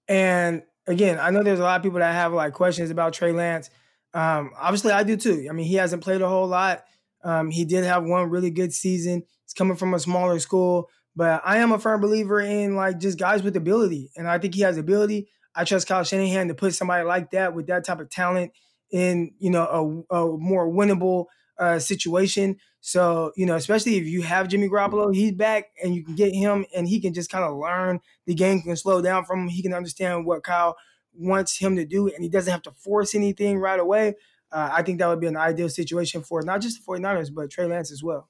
[0.08, 3.32] And again, I know there's a lot of people that have like questions about Trey
[3.32, 3.70] Lance.
[4.14, 5.48] Um, obviously, I do too.
[5.50, 6.84] I mean, he hasn't played a whole lot.
[7.24, 9.24] Um, he did have one really good season.
[9.46, 13.20] He's coming from a smaller school, but I am a firm believer in like just
[13.20, 15.28] guys with ability, and I think he has ability.
[15.56, 18.52] I trust Kyle Shanahan to put somebody like that with that type of talent
[18.92, 21.26] in you know a, a more winnable
[21.60, 22.58] uh, situation.
[22.82, 26.34] So, you know, especially if you have Jimmy Garoppolo, he's back and you can get
[26.34, 29.48] him and he can just kind of learn the game can slow down from him.
[29.50, 30.78] He can understand what Kyle
[31.20, 34.16] wants him to do and he doesn't have to force anything right away.
[34.52, 37.52] Uh, I think that would be an ideal situation for not just the 49ers, but
[37.52, 38.30] Trey Lance as well.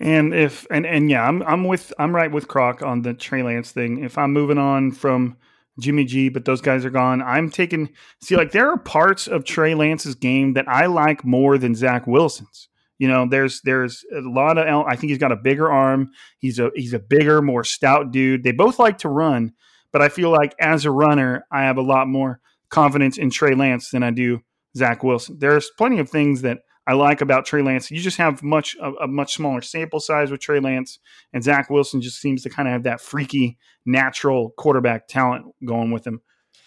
[0.00, 3.42] And if and and yeah, I'm I'm with I'm right with Croc on the Trey
[3.42, 4.02] Lance thing.
[4.02, 5.36] If I'm moving on from
[5.78, 7.22] Jimmy G, but those guys are gone.
[7.22, 7.90] I'm taking
[8.20, 12.06] see like there are parts of Trey Lance's game that I like more than Zach
[12.06, 12.68] Wilson's.
[12.98, 16.10] You know, there's there's a lot of I think he's got a bigger arm.
[16.38, 18.44] He's a he's a bigger, more stout dude.
[18.44, 19.52] They both like to run,
[19.92, 23.54] but I feel like as a runner, I have a lot more confidence in Trey
[23.54, 24.40] Lance than I do
[24.76, 25.36] Zach Wilson.
[25.38, 27.90] There's plenty of things that I like about Trey Lance.
[27.90, 30.98] You just have much a, a, much smaller sample size with Trey Lance,
[31.32, 35.92] and Zach Wilson just seems to kind of have that freaky, natural quarterback talent going
[35.92, 36.20] with him.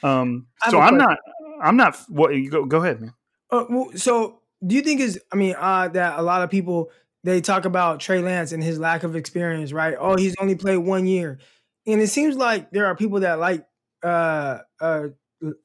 [0.03, 1.17] Um, so I'm not,
[1.61, 1.97] I'm not.
[2.07, 2.65] What you go?
[2.65, 3.13] Go ahead, man.
[3.51, 5.19] Uh, well, so do you think is?
[5.33, 6.91] I mean, uh, that a lot of people
[7.25, 9.95] they talk about Trey Lance and his lack of experience, right?
[9.99, 11.39] Oh, he's only played one year,
[11.87, 13.65] and it seems like there are people that like
[14.03, 15.07] uh, uh,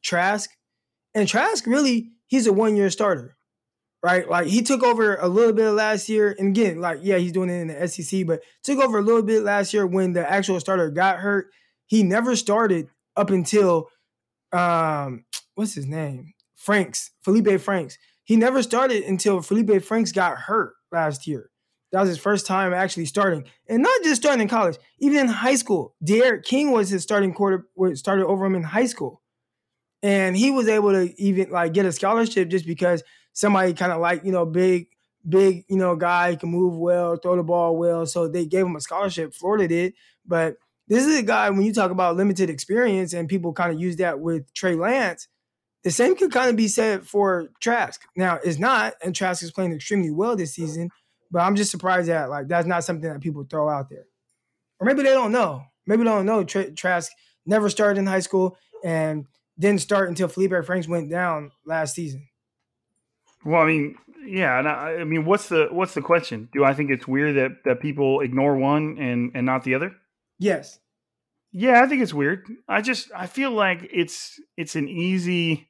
[0.03, 0.51] Trask,
[1.15, 3.37] and Trask really he's a one year starter
[4.03, 4.29] right?
[4.29, 7.51] Like he took over a little bit last year, and again, like yeah, he's doing
[7.51, 10.61] it in the SEC, but took over a little bit last year when the actual
[10.61, 11.49] starter got hurt.
[11.87, 13.89] He never started up until
[14.53, 16.33] um, what's his name?
[16.55, 17.99] Franks, Feleipe Franks.
[18.25, 21.51] He never started until Feleipe Franks got hurt last year.
[21.93, 25.27] That was his first time actually starting, and not just starting in college, even in
[25.27, 25.97] high school.
[26.05, 29.23] D'Eriq King was his starting quarter, started over him in high school,
[30.03, 34.01] and he was able to even like get a scholarship just because somebody kind of
[34.01, 34.89] like, you know, big,
[35.29, 38.07] big, you know, guy can move well, throw the ball well.
[38.07, 39.35] So they gave him a scholarship.
[39.35, 39.95] Florida did.
[40.27, 40.57] But
[40.89, 43.97] this is a guy, when you talk about limited experience and people kind of use
[43.97, 45.29] that with Trey Lance,
[45.83, 48.03] the same could kind of be said for Trask.
[48.17, 50.91] Now, it's not, and Trask is playing extremely well this season,
[51.31, 54.07] but I'm just surprised that like that's not something that people throw out there.
[54.79, 55.65] Or maybe they don't know.
[55.87, 57.13] Maybe they don't know Tra- Trask
[57.47, 59.27] never started in high school and
[59.59, 62.27] didn't start until Feleipe Franks went down last season.
[63.45, 66.49] Well, I mean, yeah, and I, I, mean, what's the what's the question?
[66.53, 69.95] Do I think it's weird that that people ignore one and and not the other?
[70.39, 70.79] Yes.
[71.53, 72.47] Yeah, I think it's weird.
[72.69, 75.69] I just I feel like it's it's an easy.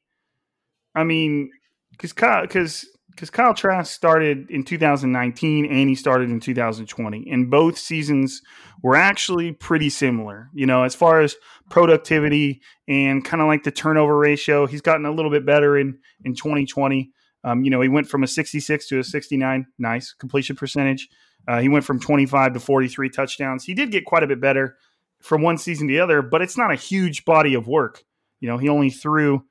[0.94, 1.50] I mean,
[1.90, 7.78] because because because Kyle Trask started in 2019 and he started in 2020, and both
[7.78, 8.42] seasons
[8.82, 10.48] were actually pretty similar.
[10.54, 11.36] You know, as far as
[11.68, 15.98] productivity and kind of like the turnover ratio, he's gotten a little bit better in
[16.24, 17.10] in 2020.
[17.42, 19.66] Um, you know, he went from a 66 to a 69.
[19.78, 21.08] Nice completion percentage.
[21.48, 23.64] Uh, he went from 25 to 43 touchdowns.
[23.64, 24.76] He did get quite a bit better
[25.20, 28.04] from one season to the other, but it's not a huge body of work.
[28.40, 29.44] You know, he only threw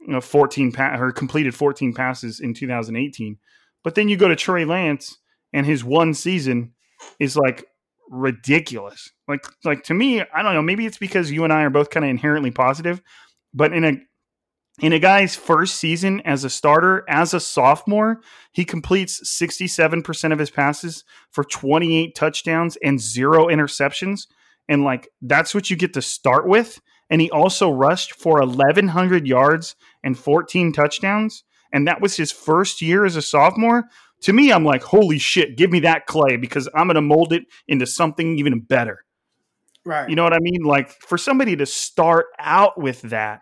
[0.00, 3.38] you know 14 pa- or completed 14 passes in 2018.
[3.84, 5.18] But then you go to Trey Lance
[5.52, 6.72] and his one season
[7.18, 7.64] is like
[8.10, 9.10] ridiculous.
[9.26, 11.90] Like like to me, I don't know, maybe it's because you and I are both
[11.90, 13.02] kind of inherently positive,
[13.54, 13.92] but in a
[14.80, 18.20] in a guy's first season as a starter, as a sophomore,
[18.52, 24.28] he completes 67% of his passes for 28 touchdowns and zero interceptions.
[24.68, 26.80] And like, that's what you get to start with.
[27.10, 31.44] And he also rushed for 1,100 yards and 14 touchdowns.
[31.72, 33.84] And that was his first year as a sophomore.
[34.22, 37.32] To me, I'm like, holy shit, give me that clay because I'm going to mold
[37.32, 39.04] it into something even better.
[39.84, 40.08] Right.
[40.08, 40.64] You know what I mean?
[40.64, 43.40] Like, for somebody to start out with that,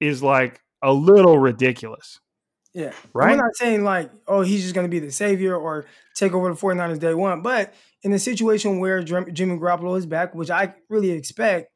[0.00, 2.20] is like a little ridiculous.
[2.72, 2.92] Yeah.
[3.12, 3.32] Right.
[3.32, 5.84] I'm not saying like, oh, he's just going to be the savior or
[6.14, 7.42] take over the 49ers day one.
[7.42, 11.70] But in a situation where Jimmy Garoppolo is back, which I really expect,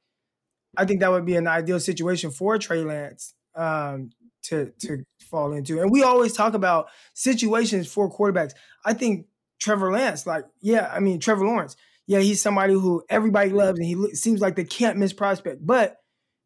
[0.77, 4.11] I think that would be an ideal situation for Trey Lance um,
[4.45, 5.81] to, to fall into.
[5.81, 8.53] And we always talk about situations for quarterbacks.
[8.85, 9.27] I think
[9.61, 13.87] Trevor Lance, like, yeah, I mean, Trevor Lawrence, yeah, he's somebody who everybody loves and
[13.87, 15.97] he seems like the can't miss prospect, but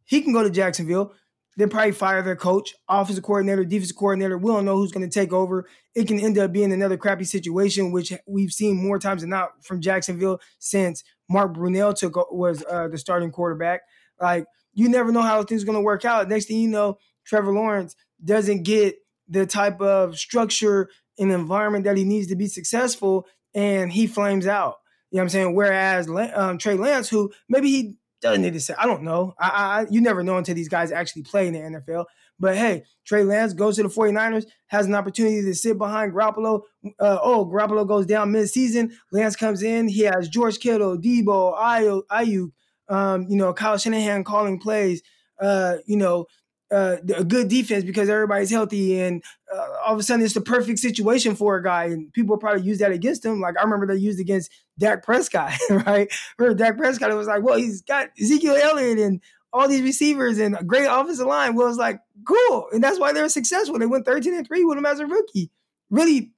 [0.05, 1.13] he can go to Jacksonville
[1.59, 4.39] they probably fire their coach, offensive coordinator, defensive coordinator.
[4.39, 5.69] We don't know who's going to take over.
[5.93, 9.65] It can end up being another crappy situation, which we've seen more times than not
[9.65, 13.81] from Jacksonville since Mark Brunell took was uh, the starting quarterback.
[14.21, 16.29] Like you never know how things are going to work out.
[16.29, 18.97] Next thing you know, Trevor Lawrence doesn't get
[19.29, 20.89] the type of structure
[21.19, 24.77] and environment that he needs to be successful, and he flames out.
[25.11, 25.55] You know what I'm saying?
[25.55, 28.75] Whereas um, Trey Lance, who maybe he doesn't need to say.
[28.77, 29.35] I don't know.
[29.39, 32.07] I, I you never know until these guys actually play in the NFL.
[32.41, 36.63] But hey, Trey Lance goes to the 49ers, has an opportunity to sit behind Garoppolo.
[37.01, 38.97] Uh, oh, Garoppolo goes down mid-season.
[39.11, 39.89] Lance comes in.
[39.89, 42.53] He has George Kittle, Deebo, Aiyuk,
[42.89, 45.03] um, you know, Kyle Shanahan calling plays.
[45.41, 46.27] Uh, you know,
[46.71, 49.23] uh, a good defense because everybody's healthy, and
[49.53, 52.63] uh, all of a sudden it's the perfect situation for a guy, and people probably
[52.63, 53.41] use that against him.
[53.41, 56.13] Like I remember they used against Dak Prescott, right?
[56.39, 57.11] Remember Dak Prescott?
[57.11, 59.21] It was like, well, he's got Ezekiel Elliott and
[59.53, 61.55] all these receivers and a great offensive line.
[61.55, 63.79] Well, like cool, and that's why they were successful.
[63.79, 65.51] They went thirteen and three with him as a rookie.
[65.91, 66.33] Really,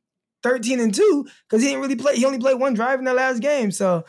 [0.44, 2.16] thirteen and two because he didn't really play.
[2.16, 3.72] He only played one drive in the last game.
[3.72, 4.04] So,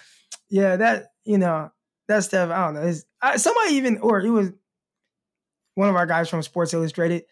[0.50, 1.72] yeah, that you know
[2.12, 2.50] that stuff.
[2.50, 2.82] I don't know.
[2.82, 4.52] It's, I, somebody even or it was
[5.76, 7.24] one of our guys from Sports Illustrated,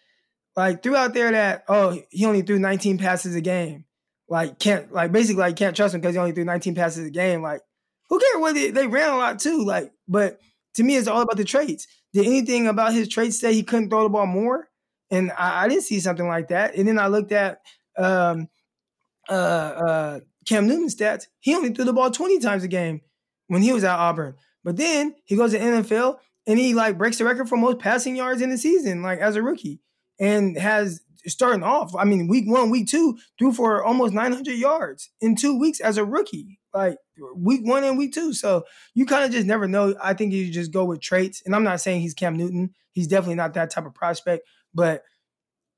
[0.56, 3.86] like threw out there that oh he only threw 19 passes a game,
[4.28, 7.12] like can't like basically like can't trust him because he only threw 19 passes a
[7.12, 7.42] game.
[7.42, 7.62] Like
[8.10, 9.64] who cares whether they, they ran a lot too?
[9.64, 10.40] Like, but
[10.76, 11.88] to me it's all about the traits.
[12.14, 14.68] Did anything about his traits say he couldn't throw the ball more?
[15.12, 16.76] And I, I didn't see something like that.
[16.76, 17.62] And then I looked at
[17.98, 18.48] um,
[19.30, 21.28] uh, uh, Cam Newton's stats.
[21.40, 23.02] He only threw the ball 20 times a game
[23.48, 24.36] when he was at Auburn.
[24.64, 28.16] But then he goes to NFL and he like breaks the record for most passing
[28.16, 29.80] yards in the season, like as a rookie,
[30.20, 31.96] and has starting off.
[31.96, 35.98] I mean, week one, week two, threw for almost 900 yards in two weeks as
[35.98, 36.98] a rookie, like
[37.36, 38.34] week one and week two.
[38.34, 39.96] So you kind of just never know.
[40.02, 42.74] I think you just go with traits, and I'm not saying he's Cam Newton.
[42.92, 45.04] He's definitely not that type of prospect, but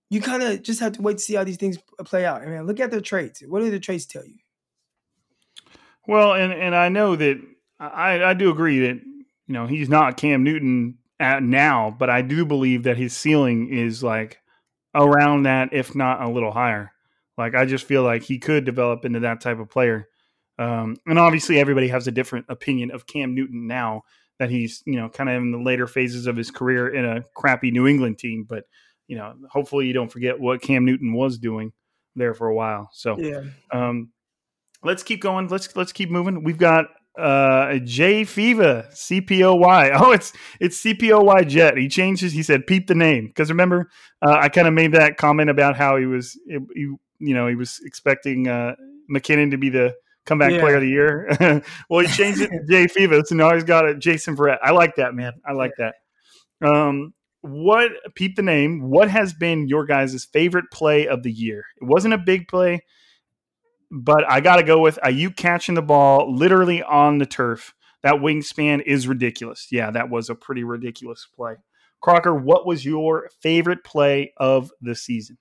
[0.10, 2.42] you kind of just have to wait to see how these things uh, play out.
[2.42, 3.42] I mean, look at their traits.
[3.42, 4.38] What do the traits tell you?
[6.08, 7.42] Well, and and I know that
[7.88, 9.02] I I do agree that
[9.52, 13.68] you know, he's not Cam Newton at now, but I do believe that his ceiling
[13.68, 14.40] is like
[14.96, 16.94] around that, if not a little higher.
[17.38, 20.08] Like I just feel like he could develop into that type of player.
[20.58, 24.04] Um, and obviously, everybody has a different opinion of Cam Newton now
[24.40, 27.24] that he's you know kind of in the later phases of his career in a
[27.36, 28.46] crappy New England team.
[28.48, 28.64] But
[29.08, 31.74] you know, hopefully, you don't forget what Cam Newton was doing
[32.16, 32.90] there for a while.
[32.94, 33.42] So yeah.
[33.72, 34.14] Um,
[34.82, 35.50] let's keep going.
[35.50, 36.44] Let's let's keep moving.
[36.44, 36.86] We've got
[37.18, 39.92] uh J Fiva CPOY.
[39.94, 41.78] Oh, it's it's CPOY Jet.
[41.78, 42.32] He changes.
[42.32, 43.90] He said, "Peep the name," because remember,
[44.22, 47.56] uh, I kind of made that comment about how he was, he, you know, he
[47.56, 48.76] was expecting uh,
[49.14, 49.94] McKinnon to be the
[50.26, 50.60] comeback yeah.
[50.60, 51.64] player of the year.
[51.90, 54.00] well, he changed it to Jay Fiva, so now he's got it.
[54.00, 54.60] Jason Verrett.
[54.62, 55.34] I like that, man.
[55.46, 55.96] I like that.
[56.64, 58.90] Um, what peep the name?
[58.90, 61.66] What has been your guys' favorite play of the year?
[61.82, 62.84] It wasn't a big play
[63.92, 67.74] but I got to go with Aiyuk catching the ball literally on the turf.
[68.04, 69.68] That wingspan is ridiculous.
[69.70, 71.58] Yeah, that was a pretty ridiculous play.
[72.02, 75.38] Crocker, what was your favorite play of the season?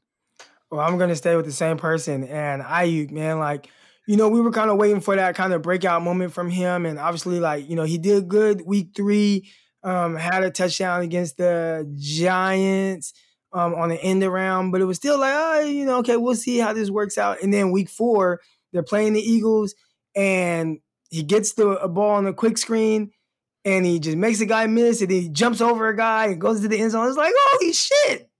[0.70, 3.38] Well, I'm gonna stay with the same person and Aiyuk, man.
[3.38, 3.68] Like,
[4.06, 6.84] you know, we were kind of waiting for that kind of breakout moment from him,
[6.86, 9.50] and obviously, like, you know, he did good week three.
[9.82, 13.14] Um, had a touchdown against the Giants
[13.52, 16.34] um, on the end around, but it was still like, oh, you know, okay, we'll
[16.34, 17.42] see how this works out.
[17.42, 18.40] And then week four,
[18.72, 19.74] they're playing the Eagles,
[20.14, 20.78] and
[21.10, 23.10] he gets the a ball on the quick screen,
[23.64, 26.60] and he just makes a guy miss, and he jumps over a guy and goes
[26.60, 27.08] to the end zone.
[27.08, 28.30] It's like, holy shit.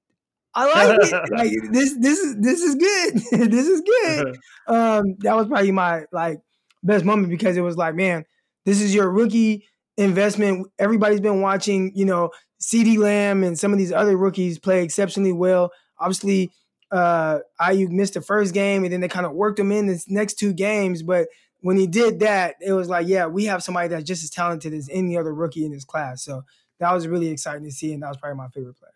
[0.54, 1.30] I like it.
[1.30, 3.50] Like this, this is this is good.
[3.50, 4.38] this is good.
[4.68, 6.38] Um, that was probably my like
[6.84, 8.24] best moment because it was like, man,
[8.64, 9.66] this is your rookie
[10.00, 10.66] investment.
[10.78, 12.30] Everybody's been watching, you know,
[12.60, 15.70] CeeDee Lamb and some of these other rookies play exceptionally well.
[15.98, 16.50] Obviously,
[16.90, 20.02] uh, Aiyuk missed the first game, and then they kind of worked him in the
[20.08, 21.02] next two games.
[21.02, 21.28] But
[21.60, 24.72] when he did that, it was like, yeah, we have somebody that's just as talented
[24.72, 26.24] as any other rookie in this class.
[26.24, 26.42] So
[26.78, 28.88] that was really exciting to see, and that was probably my favorite play.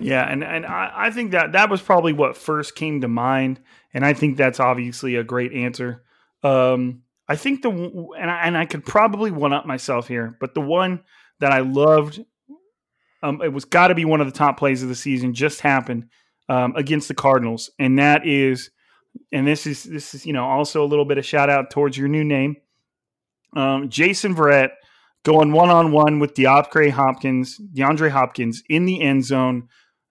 [0.00, 3.60] Yeah, and and I, I think that that was probably what first came to mind,
[3.94, 6.02] and I think that's obviously a great answer.
[6.42, 10.52] Um, I think the and I, and I could probably one up myself here, but
[10.52, 11.04] the one
[11.38, 12.20] that I loved.
[13.22, 15.32] Um, it was got to be one of the top plays of the season.
[15.32, 16.08] Just happened
[16.48, 18.70] um, against the Cardinals, and that is,
[19.30, 21.96] and this is this is you know also a little bit of shout out towards
[21.96, 22.56] your new name,
[23.54, 24.70] um, Jason Verrett
[25.22, 29.68] going one on one with DeAndre Hopkins, DeAndre Hopkins in the end zone,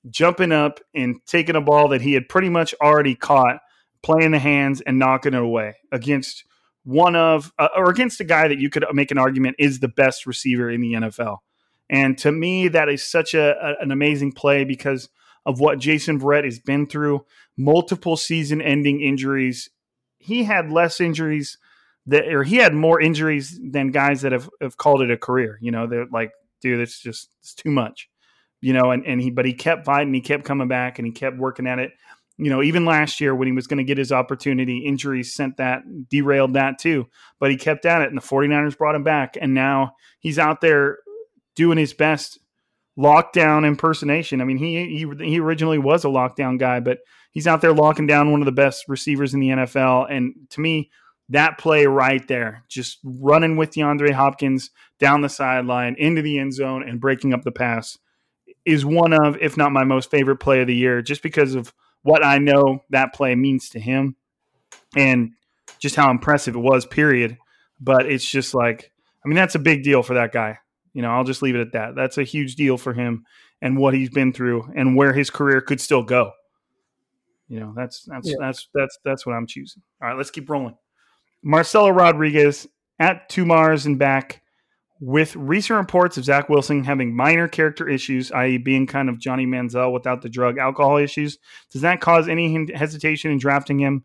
[0.09, 3.59] jumping up and taking a ball that he had pretty much already caught,
[4.03, 6.45] playing the hands and knocking it away against
[6.89, 9.87] one of uh, or against a guy that you could make an argument is the
[9.87, 11.37] best receiver in the NFL.
[11.87, 15.07] And to me, that is such a, a an amazing play because
[15.45, 17.25] of what Jason Verrett has been through,
[17.55, 19.69] multiple season ending injuries.
[20.17, 21.59] He had less injuries
[22.07, 25.59] that, or he had more injuries than guys that have, have called it a career.
[25.61, 28.09] You know, they're like, dude, it's just, it's too much,
[28.61, 31.11] you know, and, and he, but he kept fighting, he kept coming back and he
[31.11, 31.91] kept working at it.
[32.41, 35.57] You know, even last year when he was going to get his opportunity, injuries sent
[35.57, 37.07] that, derailed that too.
[37.39, 39.37] But he kept at it, and the 49ers brought him back.
[39.39, 40.99] And now he's out there
[41.55, 42.39] doing his best
[42.97, 44.41] lockdown impersonation.
[44.41, 46.99] I mean, he he he originally was a lockdown guy, but
[47.31, 50.07] he's out there locking down one of the best receivers in the NFL.
[50.09, 50.91] And to me,
[51.29, 56.53] that play right there, just running with DeAndre Hopkins down the sideline into the end
[56.53, 57.97] zone and breaking up the pass,
[58.65, 61.73] is one of, if not my most favorite play of the year, just because of
[62.03, 64.15] what I know that play means to him
[64.95, 65.31] and
[65.79, 66.85] just how impressive it was.
[66.85, 67.37] Period.
[67.79, 68.91] But it's just like,
[69.23, 70.59] I mean, that's a big deal for that guy.
[70.93, 71.95] You know, I'll just leave it at that.
[71.95, 73.25] That's a huge deal for him
[73.61, 76.31] and what he's been through and where his career could still go.
[77.47, 78.35] You know, that's that's yeah.
[78.39, 79.81] that's that's that's what I'm choosing.
[80.01, 80.77] All right, let's keep rolling.
[81.41, 82.67] Marcelo Rodriguez
[82.99, 84.43] at two Mars and back
[84.99, 89.45] with recent reports of Zach Wilson having minor character issues, i.e., being kind of Johnny
[89.45, 91.37] Manziel without the drug alcohol issues.
[91.71, 94.03] Does that cause any hesitation in drafting him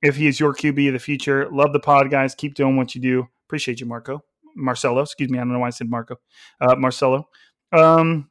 [0.00, 1.48] if he is your QB of the future?
[1.50, 2.34] Love the pod, guys.
[2.34, 3.26] Keep doing what you do.
[3.48, 4.22] Appreciate you, Marco.
[4.54, 5.38] Marcelo, excuse me.
[5.38, 6.16] I don't know why I said Marco.
[6.60, 7.28] Uh, Marcelo.
[7.72, 8.30] Um,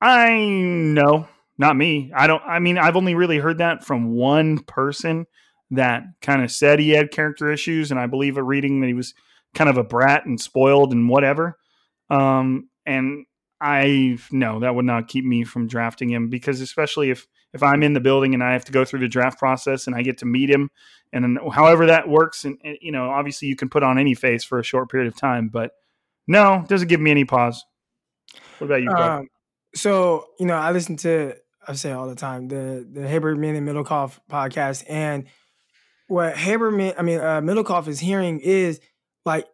[0.00, 1.28] I know,
[1.58, 2.12] not me.
[2.14, 2.42] I don't.
[2.44, 5.26] I mean, I've only really heard that from one person
[5.70, 8.94] that kind of said he had character issues, and I believe a reading that he
[8.94, 9.14] was
[9.56, 11.58] kind of a brat and spoiled and whatever.
[12.10, 13.26] Um, and
[13.60, 17.82] I no, that would not keep me from drafting him because especially if if I'm
[17.82, 20.18] in the building and I have to go through the draft process and I get
[20.18, 20.70] to meet him,
[21.12, 24.44] and however that works, and, and you know, obviously you can put on any face
[24.44, 25.72] for a short period of time, but
[26.28, 27.64] no, doesn't give me any pause.
[28.58, 28.90] What about you?
[28.90, 29.28] Um,
[29.74, 31.34] so you know, I listen to
[31.66, 35.24] I say all the time the the Haberman and Middlekauff podcast, and
[36.08, 38.80] what Haberman, I mean uh, Middlekauff is hearing is
[39.26, 39.46] like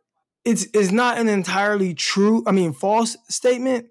[0.44, 3.88] it's it's not an entirely true, I mean false statement,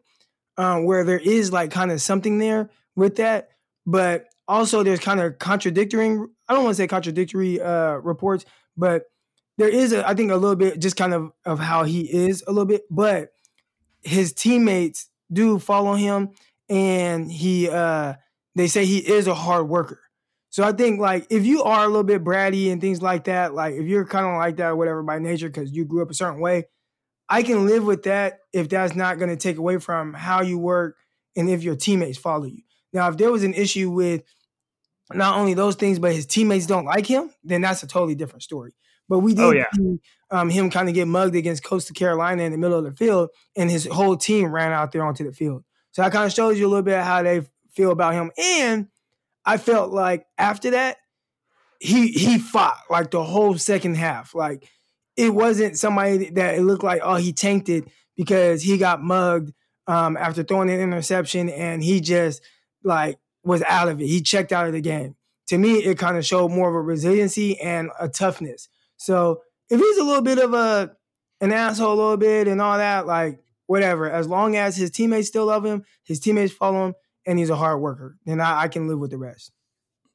[0.57, 3.49] um, where there is like kind of something there with that,
[3.85, 6.07] but also there's kind of contradictory.
[6.47, 8.45] I don't want to say contradictory uh, reports,
[8.77, 9.03] but
[9.57, 12.43] there is a, I think a little bit just kind of of how he is
[12.47, 13.33] a little bit, but
[14.03, 16.29] his teammates do follow him,
[16.69, 18.13] and he uh,
[18.55, 19.99] they say he is a hard worker.
[20.51, 23.53] So I think like if you are a little bit bratty and things like that,
[23.53, 26.11] like if you're kind of like that or whatever by nature because you grew up
[26.11, 26.65] a certain way,
[27.29, 30.59] I can live with that if that's not going to take away from how you
[30.59, 30.97] work
[31.37, 32.61] and if your teammates follow you.
[32.91, 34.23] Now, if there was an issue with
[35.13, 38.43] not only those things, but his teammates don't like him, then that's a totally different
[38.43, 38.73] story.
[39.07, 39.65] But we did oh, yeah.
[39.73, 39.99] see
[40.31, 43.29] um, him kind of get mugged against Coastal Carolina in the middle of the field,
[43.55, 45.63] and his whole team ran out there onto the field.
[45.91, 47.41] So that kind of shows you a little bit how they
[47.71, 48.31] feel about him.
[48.37, 48.87] And
[49.45, 50.97] I felt like after that,
[51.79, 54.35] he he fought like the whole second half.
[54.35, 54.67] Like
[55.17, 57.85] it wasn't somebody that it looked like, oh, he tanked it
[58.15, 59.53] because he got mugged
[59.87, 62.41] um, after throwing an interception and he just
[62.83, 64.07] like was out of it.
[64.07, 65.15] He checked out of the game.
[65.47, 68.69] To me, it kind of showed more of a resiliency and a toughness.
[68.97, 70.95] So if he's a little bit of a
[71.41, 75.27] an asshole a little bit and all that, like whatever, as long as his teammates
[75.27, 76.93] still love him, his teammates follow him,
[77.25, 79.51] and he's a hard worker, then I, I can live with the rest.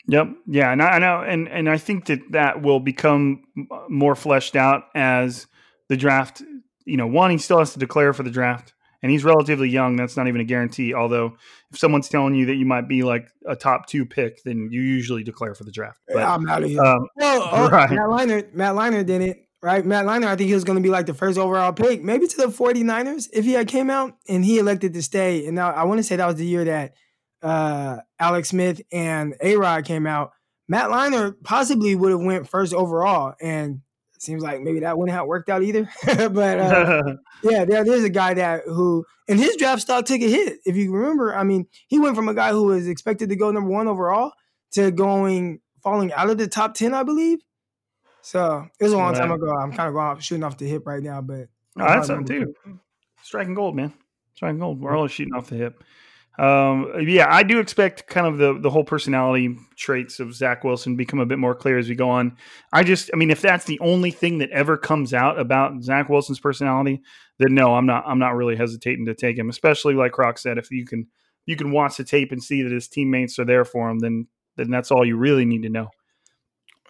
[0.08, 0.28] Yep.
[0.46, 3.42] Yeah, and I, know, and and I think that that will become
[3.88, 5.46] more fleshed out as
[5.88, 6.42] the draft.
[6.84, 9.96] You know, one he still has to declare for the draft, and he's relatively young.
[9.96, 10.94] That's not even a guarantee.
[10.94, 11.36] Although,
[11.72, 14.80] if someone's telling you that you might be like a top two pick, then you
[14.80, 15.98] usually declare for the draft.
[16.06, 16.80] But, I'm out of here.
[16.80, 17.90] Um, well, oh, right.
[17.90, 19.84] Matt Leinart, Matt Leinart did it right?
[19.84, 22.28] Matt Leinart, I think he was going to be like the first overall pick, maybe
[22.28, 25.44] to the 49ers if he had came out and he elected to stay.
[25.44, 26.94] And now I want to say that was the year that
[27.42, 30.30] uh, Alex Smith and A Rod came out,
[30.68, 33.80] Matt Leinart possibly would have went first overall, and
[34.14, 35.90] it seems like maybe that wouldn't have worked out either.
[36.06, 37.02] but uh,
[37.42, 40.58] yeah, there, there's a guy that who and his draft stock took a hit.
[40.64, 43.50] If you remember, I mean, he went from a guy who was expected to go
[43.50, 44.30] number one overall
[44.74, 47.40] to going falling out of the top ten, I believe.
[48.26, 49.20] So it was a long right.
[49.20, 49.54] time ago.
[49.54, 51.46] I'm kind of going off, shooting off the hip right now, but
[51.78, 52.54] oh, that's something too.
[53.22, 53.94] Striking gold, man.
[54.34, 54.80] Striking gold.
[54.80, 55.84] We're all shooting off the hip.
[56.36, 60.96] Um, yeah, I do expect kind of the the whole personality traits of Zach Wilson
[60.96, 62.36] become a bit more clear as we go on.
[62.72, 66.08] I just, I mean, if that's the only thing that ever comes out about Zach
[66.08, 67.02] Wilson's personality,
[67.38, 68.02] then no, I'm not.
[68.08, 69.48] I'm not really hesitating to take him.
[69.48, 71.06] Especially like Croc said, if you can
[71.44, 74.26] you can watch the tape and see that his teammates are there for him, then
[74.56, 75.90] then that's all you really need to know.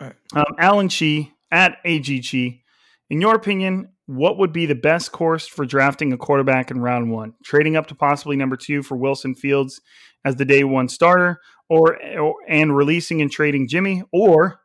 [0.01, 0.15] Right.
[0.35, 2.61] Um, Alan Chi at AG Chi,
[3.11, 7.11] in your opinion, what would be the best course for drafting a quarterback in round
[7.11, 7.35] one?
[7.45, 9.81] Trading up to possibly number two for Wilson Fields
[10.25, 14.61] as the day one starter, or, or and releasing and trading Jimmy, or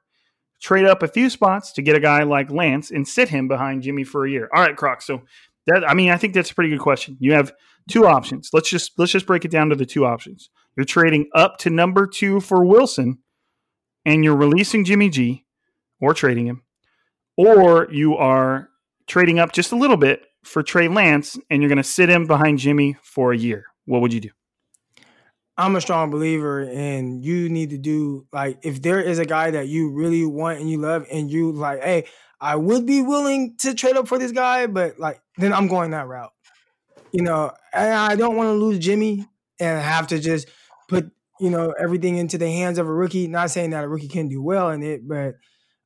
[0.61, 3.81] trade up a few spots to get a guy like Lance and sit him behind
[3.81, 4.49] Jimmy for a year.
[4.53, 5.01] All right, Croc.
[5.01, 5.23] So
[5.67, 7.17] that I mean, I think that's a pretty good question.
[7.19, 7.51] You have
[7.89, 8.49] two options.
[8.53, 10.49] Let's just let's just break it down to the two options.
[10.77, 13.19] You're trading up to number two for Wilson,
[14.05, 15.45] and you're releasing Jimmy G,
[15.99, 16.63] or trading him,
[17.37, 18.69] or you are
[19.07, 22.25] trading up just a little bit for Trey Lance, and you're going to sit him
[22.25, 23.65] behind Jimmy for a year.
[23.85, 24.29] What would you do?
[25.57, 29.51] I'm a strong believer and you need to do like if there is a guy
[29.51, 32.05] that you really want and you love and you like, hey,
[32.39, 35.91] I would be willing to trade up for this guy, but like then I'm going
[35.91, 36.31] that route.
[37.11, 39.27] You know, and I don't want to lose Jimmy
[39.59, 40.47] and have to just
[40.87, 43.27] put, you know, everything into the hands of a rookie.
[43.27, 45.33] Not saying that a rookie can do well in it, but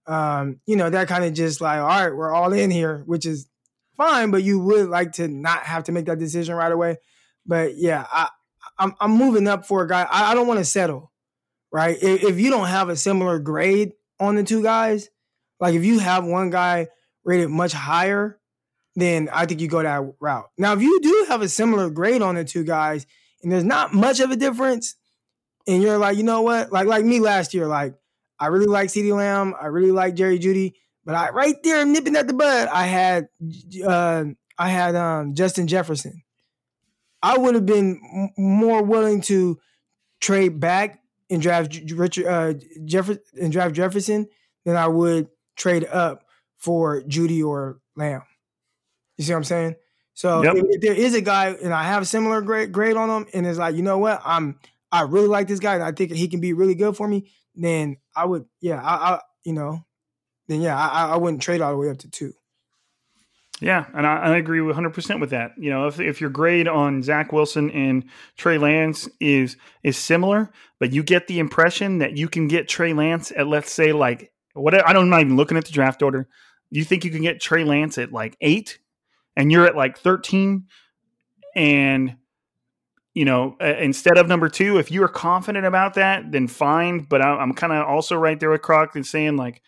[0.06, 3.26] um, you know, that kind of just like, all right, we're all in here, which
[3.26, 3.48] is
[3.96, 6.98] fine, but you would like to not have to make that decision right away.
[7.46, 8.30] But yeah, I,
[8.78, 10.06] I'm, I'm moving up for a guy.
[10.10, 11.12] I, I don't want to settle,
[11.72, 11.98] right?
[12.02, 15.10] If, if you don't have a similar grade on the two guys,
[15.60, 16.88] like if you have one guy
[17.24, 18.40] rated much higher,
[18.96, 20.50] then I think you go that route.
[20.58, 23.08] Now, if you do have a similar grade on the two guys,
[23.42, 24.96] and there's not much of a difference,
[25.68, 27.96] and you're like, you know what, like like me last year, like
[28.40, 29.54] I really like CeeDee Lamb.
[29.60, 30.74] I really like Jerry Jeudy,
[31.06, 33.30] But I right there nipping at the bud, I had
[33.86, 34.26] uh,
[34.58, 36.24] I had um, Justin Jefferson.
[37.22, 39.60] I would have been m- more willing to
[40.20, 41.00] trade back
[41.30, 42.54] and draft Richard uh,
[42.86, 44.28] Jefferson and draft Jefferson
[44.66, 46.26] than I would trade up
[46.58, 48.24] for Jeudy or Lamb.
[49.18, 49.76] You see what I'm saying?
[50.14, 50.56] So yep.
[50.56, 53.28] if, if, there is a guy and I have a similar grade grade on him,
[53.34, 54.60] and it's like, you know what, I'm
[54.96, 57.32] I really like this guy and I think he can be really good for me,
[57.56, 59.86] then I would, yeah, I, I you know,
[60.48, 62.34] then yeah, I, I wouldn't trade all the way up to two.
[63.62, 65.52] Yeah, and I, I agree 100% with that.
[65.58, 68.04] You know, if, if your grade on Zach Wilson and
[68.38, 72.92] Trey Lance is is similar, but you get the impression that you can get Trey
[72.92, 76.02] Lance at let's say like what I don't I'm not even looking at the draft
[76.02, 76.28] order.
[76.70, 78.80] You think you can get Trey Lance at like eight,
[79.38, 80.66] and you're at like 13,
[81.56, 82.18] and
[83.16, 87.00] you know, uh, instead of number two, if you are confident about that, then fine.
[87.00, 89.62] But I, am kind of also right there with Croc and saying like,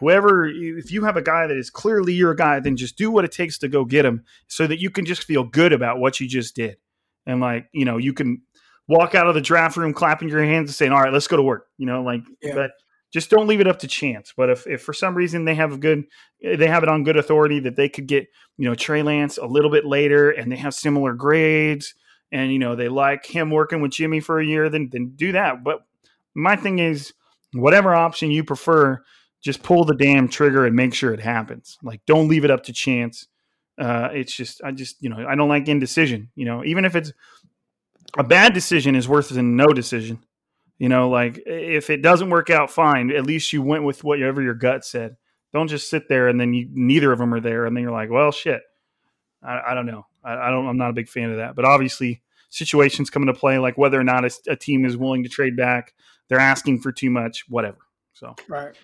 [0.00, 3.24] whoever, if you have a guy that is clearly your guy, then just do what
[3.24, 6.18] it takes to go get him, so that you can just feel good about what
[6.18, 6.76] you just did,
[7.26, 8.42] and like you know, you can
[8.88, 11.36] walk out of the draft room clapping your hands and saying, "All right, let's go
[11.36, 12.54] to work." You know, like, yeah.
[12.54, 12.72] but
[13.12, 14.32] just don't leave it up to chance.
[14.36, 16.04] But if, if for some reason they have a good,
[16.42, 18.26] they have it on good authority that they could get,
[18.56, 21.94] you know, Trey Lance a little bit later and they have similar grades
[22.32, 25.32] and you know they like him working with Jimmy for a year, then then do
[25.32, 25.64] that.
[25.64, 25.84] But
[26.34, 27.12] my thing is,
[27.52, 29.02] whatever option you prefer,
[29.40, 31.78] just pull the damn trigger and make sure it happens.
[31.82, 33.26] Like don't leave it up to chance.
[33.78, 36.30] Uh, it's just I just you know I don't like indecision.
[36.34, 37.12] You know even if it's
[38.18, 40.24] a bad decision is worse than no decision.
[40.78, 43.10] You know like if it doesn't work out, fine.
[43.10, 45.16] At least you went with whatever your gut said.
[45.52, 47.92] Don't just sit there and then you, neither of them are there, and then you're
[47.92, 48.62] like, well, shit.
[49.42, 50.06] I, I don't know.
[50.24, 50.66] I, I, don't.
[50.66, 51.54] I'm not a big fan of that.
[51.54, 55.22] But obviously, situations come into play, like whether or not a, a, team is willing
[55.22, 55.94] to trade back,
[56.28, 57.78] they're asking for too much, whatever.
[58.12, 58.74] So right.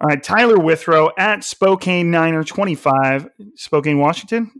[0.00, 4.50] All right, Tyler Withrow at Spokane Niner 25, Spokane, Washington.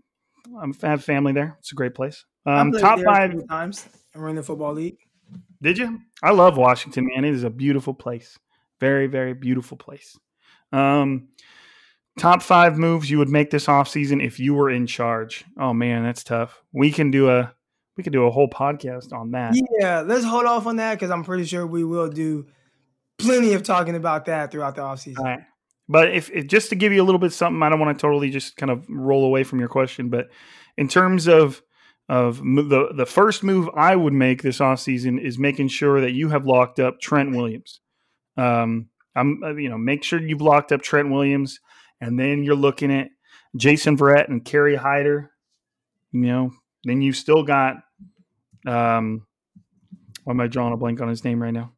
[0.56, 1.56] I have family there.
[1.58, 2.24] It's a great place.
[2.46, 3.88] Um, top five times.
[4.14, 4.98] I'm in the football league.
[5.60, 6.00] Did you?
[6.22, 7.24] I love Washington, man.
[7.24, 8.38] It is a beautiful place.
[8.80, 10.16] Very, very beautiful place.
[10.72, 11.28] Um,
[12.18, 15.44] top five moves you would make this offseason if you were in charge.
[15.58, 16.62] Oh man, that's tough.
[16.72, 17.52] We can do a
[17.96, 19.54] we could do a whole podcast on that.
[19.78, 22.46] Yeah, let's hold off on that because I'm pretty sure we will do
[23.18, 25.18] plenty of talking about that throughout the offseason.
[25.18, 25.40] All right.
[25.88, 28.00] But if, if just to give you a little bit something, I don't want to
[28.00, 30.28] totally just kind of roll away from your question, but
[30.76, 31.62] in terms of
[32.08, 36.28] of the the first move I would make this offseason is making sure that you
[36.28, 37.80] have locked up Trent Williams.
[38.36, 41.60] Um, I'm uh, you know make sure you've locked up Trent Williams
[42.04, 43.08] and then you're looking at
[43.56, 45.30] Jason Verrett and Kerry Hyder.
[46.12, 46.50] You know,
[46.84, 47.76] then you've still got
[48.66, 49.26] um,
[50.24, 51.72] why am I drawing a blank on his name right now?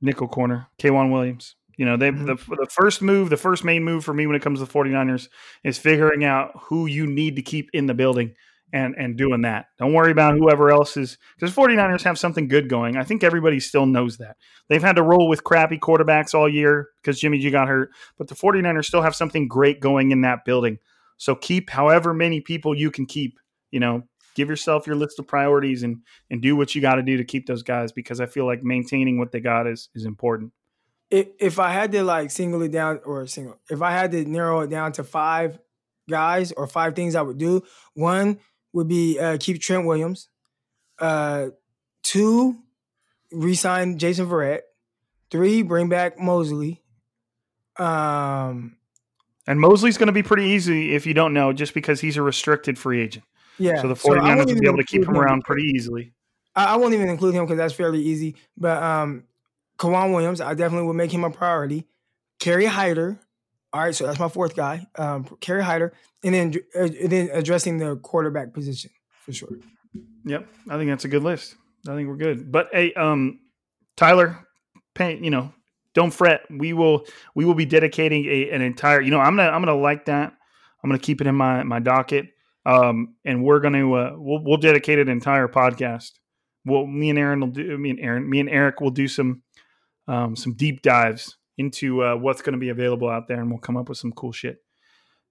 [0.00, 1.54] Nickel corner, K'Waun Williams.
[1.76, 2.24] You know, they mm-hmm.
[2.26, 4.72] the, the first move, the first main move for me when it comes to the
[4.72, 5.28] 49ers
[5.64, 8.34] is figuring out who you need to keep in the building
[8.72, 9.66] and and doing that.
[9.78, 12.96] Don't worry about whoever else is because 49ers have something good going.
[12.96, 14.36] I think everybody still knows that.
[14.68, 18.28] They've had to roll with crappy quarterbacks all year because Jimmy G got hurt, but
[18.28, 20.78] the 49ers still have something great going in that building.
[21.16, 23.38] So keep however many people you can keep,
[23.70, 24.02] you know,
[24.34, 27.24] give yourself your list of priorities and and do what you got to do to
[27.24, 30.52] keep those guys because I feel like maintaining what they got is is important.
[31.10, 34.24] if, if I had to like single it down or single, if I had to
[34.24, 35.58] narrow it down to five
[36.08, 37.62] guys or five things I would do,
[37.94, 38.38] one
[38.72, 40.28] would be uh, keep Trent Williams.
[40.98, 41.48] Uh,
[42.02, 42.56] two,
[43.32, 44.60] resign Jason Verrett.
[45.30, 46.82] Three, bring back Mosley.
[47.78, 48.76] Um,
[49.46, 52.22] And Mosley's going to be pretty easy if you don't know, just because he's a
[52.22, 53.24] restricted free agent.
[53.58, 53.80] yeah.
[53.80, 56.12] So the I 49ers won't will be able to keep include him around pretty easily.
[56.56, 58.36] I, I won't even include him because that's fairly easy.
[58.56, 59.24] But um,
[59.78, 61.86] K'Waun Williams, I definitely would make him a priority.
[62.40, 63.18] Kerry Hyder.
[63.72, 64.86] All right, so that's my fourth guy.
[64.96, 65.92] Um, Kerry Hyder,
[66.24, 68.90] and then uh, and then addressing the quarterback position
[69.24, 69.50] for sure.
[70.24, 71.54] Yep, I think that's a good list.
[71.86, 72.50] I think we're good.
[72.50, 73.40] But hey, um,
[73.96, 74.38] Tyler,
[74.94, 75.52] pay, you know,
[75.94, 76.42] don't fret.
[76.50, 79.00] We will we will be dedicating a, an entire.
[79.00, 80.32] You know, I'm gonna I'm gonna like that.
[80.82, 82.28] I'm gonna keep it in my my docket.
[82.64, 86.12] Um, and we're gonna uh, we'll we'll dedicate an entire podcast.
[86.64, 87.76] Well, me and Aaron will do.
[87.78, 89.42] Me and Aaron, me and Eric will do some
[90.06, 93.60] um, some deep dives into uh, what's going to be available out there, and we'll
[93.60, 94.62] come up with some cool shit.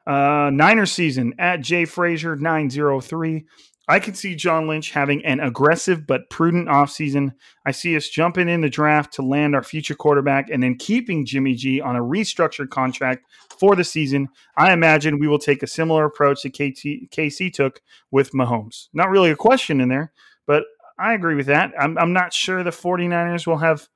[0.06, 3.46] Uh, Niners season at Jay Frazier nine zero three.
[3.90, 7.32] I could see John Lynch having an aggressive but prudent offseason.
[7.66, 11.26] I see us jumping in the draft to land our future quarterback and then keeping
[11.26, 13.26] Jimmy G on a restructured contract
[13.58, 14.28] for the season.
[14.58, 18.90] I imagine we will take a similar approach that KT, KC took with Mahomes.
[18.94, 20.12] Not really a question in there,
[20.46, 20.64] but
[21.00, 21.72] I agree with that.
[21.80, 23.88] I'm, I'm not sure the 49ers will have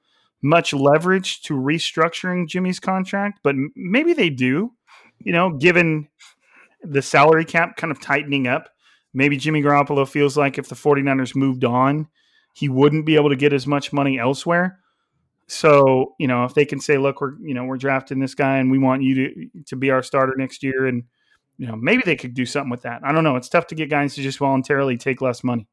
[0.41, 4.73] much leverage to restructuring Jimmy's contract, but maybe they do,
[5.19, 6.07] you know, given
[6.83, 8.69] the salary cap kind of tightening up
[9.13, 12.07] maybe Jimmy Garoppolo feels like if the 49ers moved on,
[12.53, 14.79] he wouldn't be able to get as much money elsewhere.
[15.47, 18.57] So, you know, if they can say, look, we're, you know, we're drafting this guy
[18.57, 20.85] and we want you to, to be our starter next year.
[20.85, 21.03] And,
[21.57, 23.01] you know, maybe they could do something with that.
[23.03, 23.35] I don't know.
[23.35, 25.67] It's tough to get guys to just voluntarily take less money.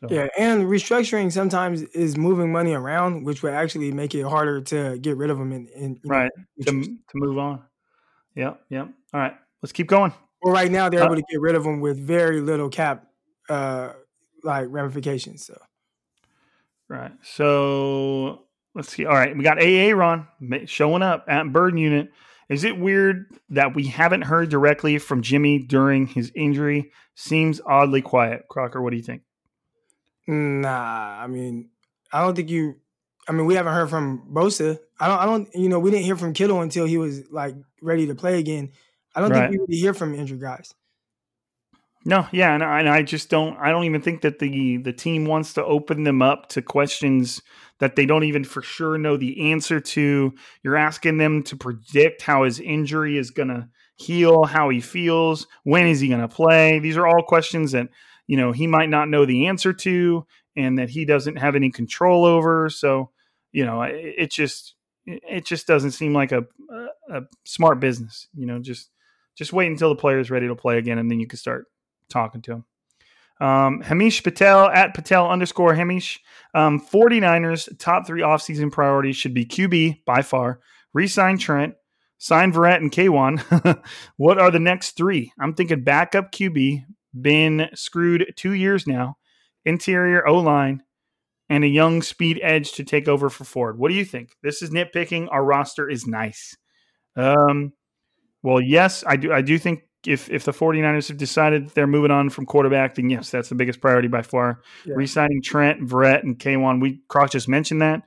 [0.00, 4.60] So, Yeah, and restructuring sometimes is moving money around, which would actually make it harder
[4.60, 5.52] to get rid of them.
[5.52, 6.30] In you know, right.
[6.66, 7.62] To, to move on.
[8.34, 8.60] Yep.
[8.68, 8.88] Yep.
[9.14, 9.34] All right.
[9.62, 10.12] Let's keep going.
[10.42, 13.06] Well, right now they're Uh, able to get rid of them with very little cap,
[13.48, 13.92] uh,
[14.44, 15.46] like ramifications.
[15.46, 15.58] So
[16.88, 17.12] Right.
[17.22, 18.42] So
[18.74, 19.06] let's see.
[19.06, 19.36] All right.
[19.36, 20.28] We got AA Ron
[20.66, 22.10] showing up at Bird Unit.
[22.48, 26.92] Is it weird that we haven't heard directly from Jimmy during his injury?
[27.16, 28.44] Seems oddly quiet.
[28.48, 29.22] Crocker, what do you think?
[30.26, 31.70] Nah, I mean,
[32.12, 32.76] I don't think you.
[33.28, 34.78] I mean, we haven't heard from Bosa.
[35.00, 35.18] I don't.
[35.18, 35.48] I don't.
[35.54, 38.72] You know, we didn't hear from Kittle until he was like ready to play again.
[39.14, 39.48] I don't Right.
[39.48, 40.74] think we really hear from injured guys.
[42.04, 43.56] No, yeah, and I, and I just don't.
[43.58, 47.42] I don't even think that the the team wants to open them up to questions
[47.80, 50.32] that they don't even for sure know the answer to.
[50.62, 55.48] You're asking them to predict how his injury is going to heal, how he feels,
[55.64, 56.78] when is he going to play.
[56.78, 57.88] These are all questions that
[58.26, 61.70] you know he might not know the answer to, and that he doesn't have any
[61.70, 62.70] control over.
[62.70, 63.10] So,
[63.52, 64.74] you know, it, it just
[65.06, 66.44] it just doesn't seem like a,
[67.10, 68.28] a smart business.
[68.34, 68.90] You know, just
[69.36, 71.66] just wait until the player is ready to play again, and then you can start
[72.08, 72.64] talking to him.
[73.38, 76.20] Um, Hamish Patel at Patel underscore Hamish.
[76.54, 80.60] Um, 49ers top three offseason priorities should be QB by far,
[80.94, 81.74] re-sign Trent,
[82.16, 83.82] sign Verrett and K'Waun.
[84.16, 85.32] what are the next three?
[85.38, 86.84] I'm thinking backup QB,
[87.20, 89.16] been screwed two years now,
[89.64, 90.82] interior O line,
[91.48, 93.78] and a young speed edge to take over for Ford.
[93.78, 94.36] What do you think?
[94.42, 95.28] This is nitpicking.
[95.30, 96.56] Our roster is nice.
[97.16, 97.72] Um,
[98.42, 99.32] well, yes, I do.
[99.32, 103.10] I do think if if the 49ers have decided they're moving on from quarterback, then
[103.10, 104.60] yes, that's the biggest priority by far.
[104.84, 104.94] Yeah.
[104.96, 106.80] Resigning Trent, Verrett, and K'Waun.
[106.80, 108.02] We Croc just mentioned that.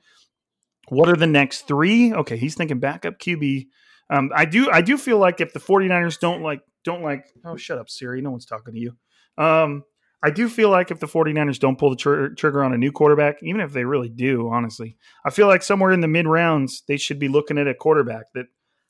[0.88, 2.12] What are the next three?
[2.12, 3.66] Okay, he's thinking backup QB.
[4.10, 7.56] Um, I do I do feel like if the 49ers don't like don't like oh
[7.56, 8.96] shut up Siri, no one's talking to you.
[9.38, 9.84] Um,
[10.22, 12.92] I do feel like if the 49ers don't pull the tr- trigger on a new
[12.92, 16.82] quarterback, even if they really do, honestly, I feel like somewhere in the mid rounds
[16.86, 18.46] they should be looking at a quarterback that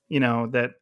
[0.08, 0.72] you know that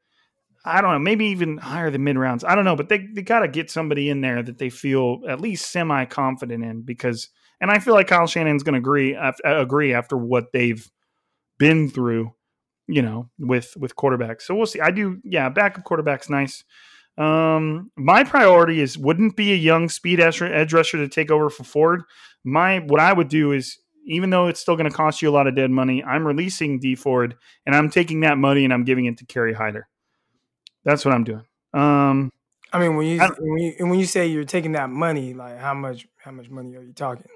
[0.65, 2.45] I don't know, maybe even higher than mid rounds.
[2.45, 5.21] I don't know, but they, they got to get somebody in there that they feel
[5.29, 7.29] at least semi confident in because,
[7.61, 10.87] and I feel like Kyle Shanahan's going to agree after, agree after what they've
[11.59, 12.33] been through,
[12.87, 14.43] you know, with with quarterbacks.
[14.43, 14.81] So we'll see.
[14.81, 16.65] I do, yeah, backup quarterback's nice.
[17.19, 21.64] Um, my priority is wouldn't be a young speed edge rusher to take over for
[21.64, 22.03] Ford.
[22.45, 25.33] My what I would do is even though it's still going to cost you a
[25.33, 27.35] lot of dead money, I'm releasing Dee Ford
[27.66, 29.89] and I'm taking that money and I'm giving it to Kerry Hyder.
[30.85, 31.45] That's what I'm doing.
[31.75, 32.33] Um,
[32.73, 35.35] I mean, when you, I- when you and when you say you're taking that money,
[35.35, 37.27] like how much how much money are you talking?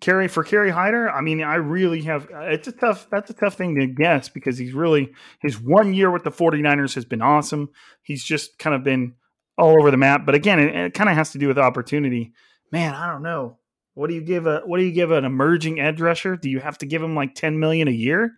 [0.00, 1.10] Kerry for Kerry Hyder.
[1.10, 2.28] I mean, I really have.
[2.32, 3.06] It's a tough.
[3.10, 6.94] That's a tough thing to guess because he's really his one year with the 49ers
[6.94, 7.68] has been awesome.
[8.02, 9.14] He's just kind of been
[9.58, 10.24] all over the map.
[10.24, 12.32] But again, it, it kind of has to do with opportunity.
[12.72, 13.58] Man, I don't know.
[13.92, 16.36] What do you give a What do you give an emerging edge rusher?
[16.36, 18.32] Do you have to give him like 10 million a year?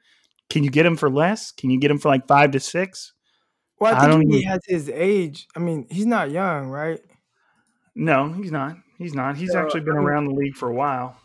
[0.50, 1.52] Can you get him for less?
[1.52, 3.12] Can you get him for like five to six?
[3.78, 5.46] Well, I I don't he even- has his age.
[5.54, 7.00] I mean, he's not young, right?
[7.94, 8.76] No, he's not.
[8.98, 9.36] He's not.
[9.36, 11.16] He's So, actually been I mean- around the league for a while.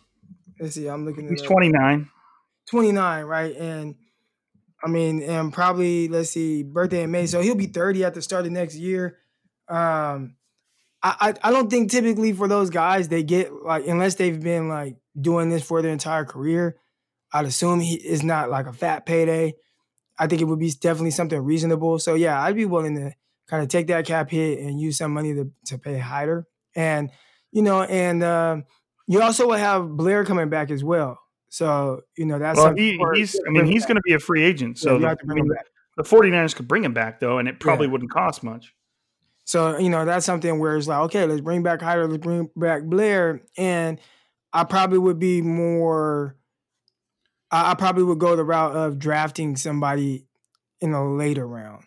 [0.62, 0.88] Let's see.
[0.88, 1.28] I'm looking.
[1.28, 2.08] He's 29.
[2.70, 3.56] 29, right?
[3.56, 3.96] And
[4.84, 8.22] I mean, and probably let's see, birthday in May, so he'll be 30 at the
[8.22, 9.18] start of next year.
[9.68, 10.36] Um,
[11.02, 14.70] I, I I don't think typically for those guys they get like unless they've been
[14.70, 16.78] like doing this for their entire career.
[17.34, 19.54] I'd assume he is not like a fat payday.
[20.20, 21.98] I think it would be definitely something reasonable.
[21.98, 23.12] So yeah, I'd be willing to
[23.48, 26.46] kind of take that cap hit and use some money to to pay Hyder.
[26.76, 27.10] And
[27.52, 28.66] you know, and um,
[29.08, 31.20] you also will have Blair coming back as well.
[31.50, 33.40] So you know that's Well, he, he's.
[33.46, 35.50] I mean, he's going to be a free agent, so you the, I mean,
[35.98, 37.92] the 49ers could bring him back though, and it probably Yeah.
[37.92, 38.74] wouldn't cost much.
[39.44, 42.50] So, you know, that's something where it's like, okay, let's bring back Hyder, let's bring
[42.56, 43.42] back Blair.
[43.58, 44.00] And
[44.54, 46.38] I probably would be more,
[47.50, 50.26] I, I probably would go the route of drafting somebody
[50.80, 51.84] in a later round.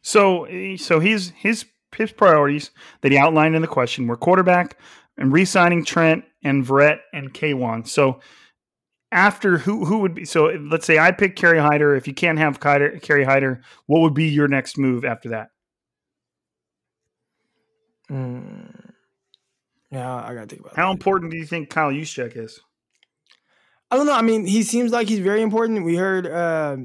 [0.00, 2.70] So, eh, so his his his priorities
[3.02, 4.78] that he outlined in the question were quarterback
[5.18, 7.86] and re-signing Trent and Verrett and K'Waun.
[7.86, 8.20] So,
[9.10, 10.24] after who who would be?
[10.24, 11.94] So, let's say I pick Kerry Hyder.
[11.94, 15.50] If you can't have Hyder, Kerry Hyder, what would be your next move after that?
[18.10, 18.92] Mm.
[19.90, 20.92] Yeah, I got to think about How that.
[20.92, 22.60] important do you think Kyle Juszczyk is?
[23.90, 24.14] I don't know.
[24.14, 25.84] I mean, he seems like he's very important.
[25.84, 26.76] We heard uh,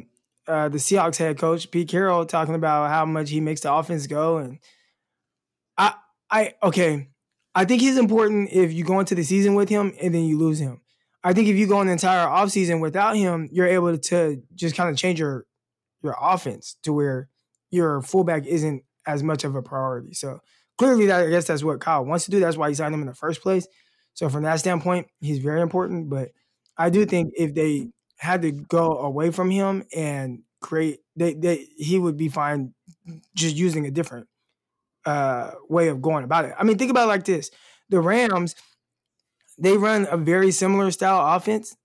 [0.48, 4.08] uh, the Seahawks head coach Pete Carroll talking about how much he makes the offense
[4.08, 4.60] go, and
[5.78, 5.96] I,
[6.30, 7.10] I okay,
[7.56, 10.38] I think he's important if you go into the season with him and then you
[10.38, 10.82] lose him.
[11.24, 14.90] I think if you go an entire offseason without him, you're able to just kind
[14.90, 15.46] of change your
[16.02, 17.30] your offense to where
[17.72, 20.14] your fullback isn't as much of a priority.
[20.14, 20.40] So
[20.78, 22.40] clearly, that, I guess that's what Kyle wants to do.
[22.40, 23.68] That's why he signed him in the first place.
[24.14, 26.10] So from that standpoint, he's very important.
[26.10, 26.30] But
[26.78, 27.88] I do think if they
[28.18, 32.74] had to go away from him and create, they, they he would be fine
[33.36, 34.28] just using a different
[35.06, 36.54] uh, way of going about it.
[36.58, 37.52] I mean, think about it like this:
[37.90, 38.56] the Rams,
[39.58, 41.76] they run a very similar style offense,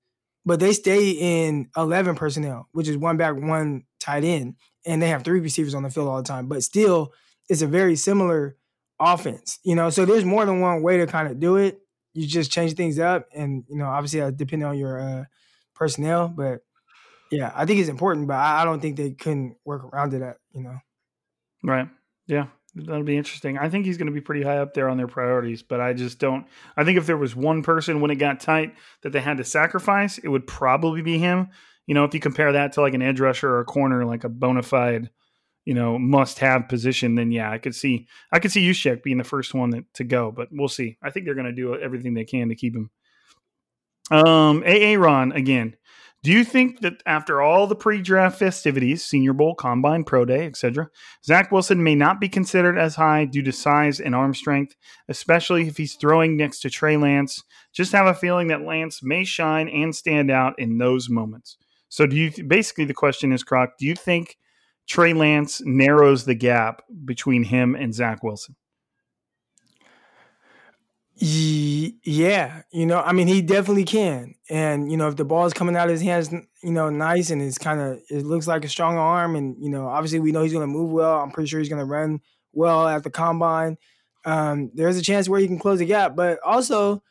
[0.45, 4.57] but they stay in eleven personnel, which is one back, one tight end,
[4.87, 6.49] and they have three receivers on the field all the time.
[6.49, 7.13] But still,
[7.49, 8.57] it's a very similar
[9.01, 9.91] offense, you know.
[9.91, 11.81] So there's more than one way to kind of do it.
[12.15, 15.25] You just change things up, and you know, obviously, uh, depending on your uh,
[15.75, 16.29] personnel.
[16.29, 16.61] But
[17.31, 20.23] yeah, I think it's important, but I, I don't think they couldn't work around it.
[20.23, 20.79] At you know,
[21.63, 21.89] Right.
[22.27, 22.47] Yeah.
[22.87, 23.59] That'll be interesting.
[23.59, 25.93] I think he's going to be pretty high up there on their priorities, but I
[25.93, 26.47] just don't.
[26.77, 29.45] I think if there was one person when it got tight that they had to
[29.45, 31.49] sacrifice, it would probably be him.
[31.87, 34.25] You know, if you compare that to like an edge rusher or a corner, like
[34.25, 35.11] a bona fide,
[35.65, 39.19] you know, must have position, then yeah, I could see I could see Juszczyk being
[39.19, 40.97] the first one that, to go, but we'll see.
[41.03, 42.91] I think they're going to do everything they can to keep him.
[44.11, 45.77] Um, Aaron again.
[46.25, 50.91] Do you think that after all the pre-draft festivities, Senior Bowl, Combine, Pro Day, etc.,
[51.25, 54.75] Zach Wilson may not be considered as high due to size and arm strength,
[55.09, 57.45] especially if he's throwing next to Trey Lance?
[57.73, 61.57] Just have a feeling that Lance may shine and stand out in those moments.
[61.89, 63.79] So, do you basically the question is, Croc?
[63.79, 64.37] Do you think
[64.89, 68.57] Trey Lance narrows the gap between him and Zach Wilson?
[71.21, 74.35] Ye- Yeah, you know, I mean, he definitely can.
[74.49, 76.31] And you know, if the ball's coming out of his hands,
[76.63, 79.69] you know, nice, and it's kind of it looks like a strong arm, and you
[79.69, 81.19] know, obviously we know he's going to move well.
[81.21, 82.21] I'm pretty sure he's going to run
[82.53, 83.79] well at the combine.
[84.25, 87.03] Um, there's a chance where he can close the gap, but also,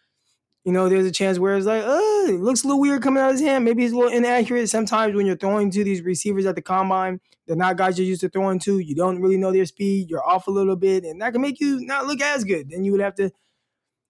[0.65, 3.23] you know, there's a chance where it's like, oh, it looks a little weird coming
[3.23, 3.65] out of his hand.
[3.65, 4.67] Maybe he's a little inaccurate.
[4.69, 8.21] Sometimes when you're throwing to these receivers at the combine, they're not guys you're used
[8.21, 8.79] to throwing to.
[8.79, 10.09] You don't really know their speed.
[10.09, 12.69] You're off a little bit, and that can make you not look as good.
[12.69, 13.31] Then you would have to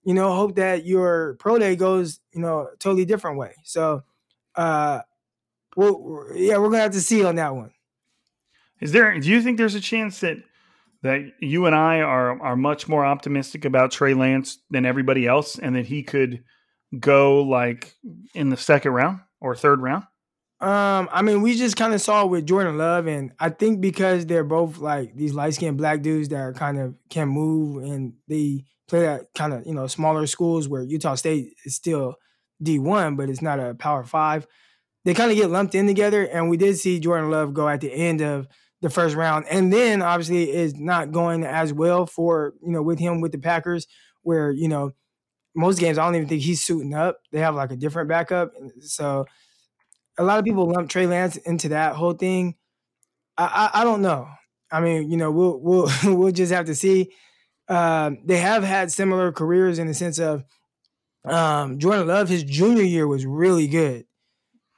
[0.08, 3.54] you know, hope that your pro day goes, you know, totally different way.
[3.64, 4.04] So,
[4.56, 5.02] uh,
[5.76, 7.72] well, yeah, we're gonna have to see on that one.
[8.80, 9.20] Is there?
[9.20, 10.38] Do you think there's a chance that
[11.02, 15.60] that you and I are are much more optimistic about Trey Lance than everybody else,
[15.60, 16.42] and that he could
[16.98, 17.94] go like
[18.34, 20.06] in the second round or third round?
[20.62, 24.26] Um, I mean, we just kind of saw with Jordan Love, and I think because
[24.26, 28.14] they're both like these light skinned black dudes that are kind of can move and
[28.30, 32.15] they play at kind of you know smaller schools where Utah State is still
[32.61, 34.47] D one, but it's not a Power Five.
[35.05, 37.81] They kind of get lumped in together, and we did see Jordan Love go at
[37.81, 38.47] the end of
[38.81, 42.99] the first round, and then obviously is not going as well for you know with
[42.99, 43.88] him with the Packers,
[44.23, 44.91] where you know
[45.55, 47.19] most games I don't even think he's suiting up.
[47.31, 48.51] They have like a different backup,
[48.81, 49.26] so
[50.18, 52.55] a lot of people lump Trey Lance into that whole thing.
[53.38, 54.27] I, I, I don't know.
[54.72, 57.11] I mean, you know, we'll we'll we'll just have to see.
[57.69, 60.45] Um, they have had similar careers in the sense of
[61.26, 62.30] um, Jordan Love.
[62.30, 64.06] His junior year was really good,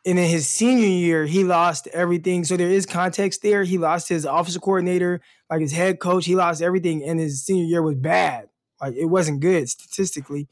[0.06, 2.44] and in his senior year, he lost everything.
[2.44, 3.64] So there is context there.
[3.64, 6.26] He lost his offensive coordinator, like his head coach.
[6.26, 8.50] He lost everything, and his senior year was bad.
[8.82, 10.48] Like it wasn't good statistically.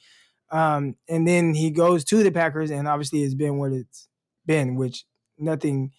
[0.49, 4.07] Um, and then he goes to the Packers, and obviously it's been what it's
[4.45, 5.05] been, which
[5.37, 5.91] nothing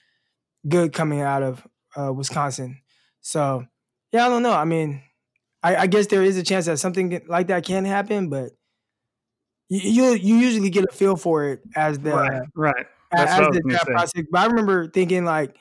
[0.69, 1.67] good coming out of
[1.97, 2.81] uh, Wisconsin.
[3.21, 3.67] So
[4.13, 4.53] yeah, I don't know.
[4.53, 5.03] I mean,
[5.63, 8.51] I, I, guess there is a chance that something like that can happen, but
[9.69, 12.87] you you, you usually get a feel for it as the right, right.
[13.11, 14.25] That's as the draft process.
[14.31, 15.57] But I remember thinking like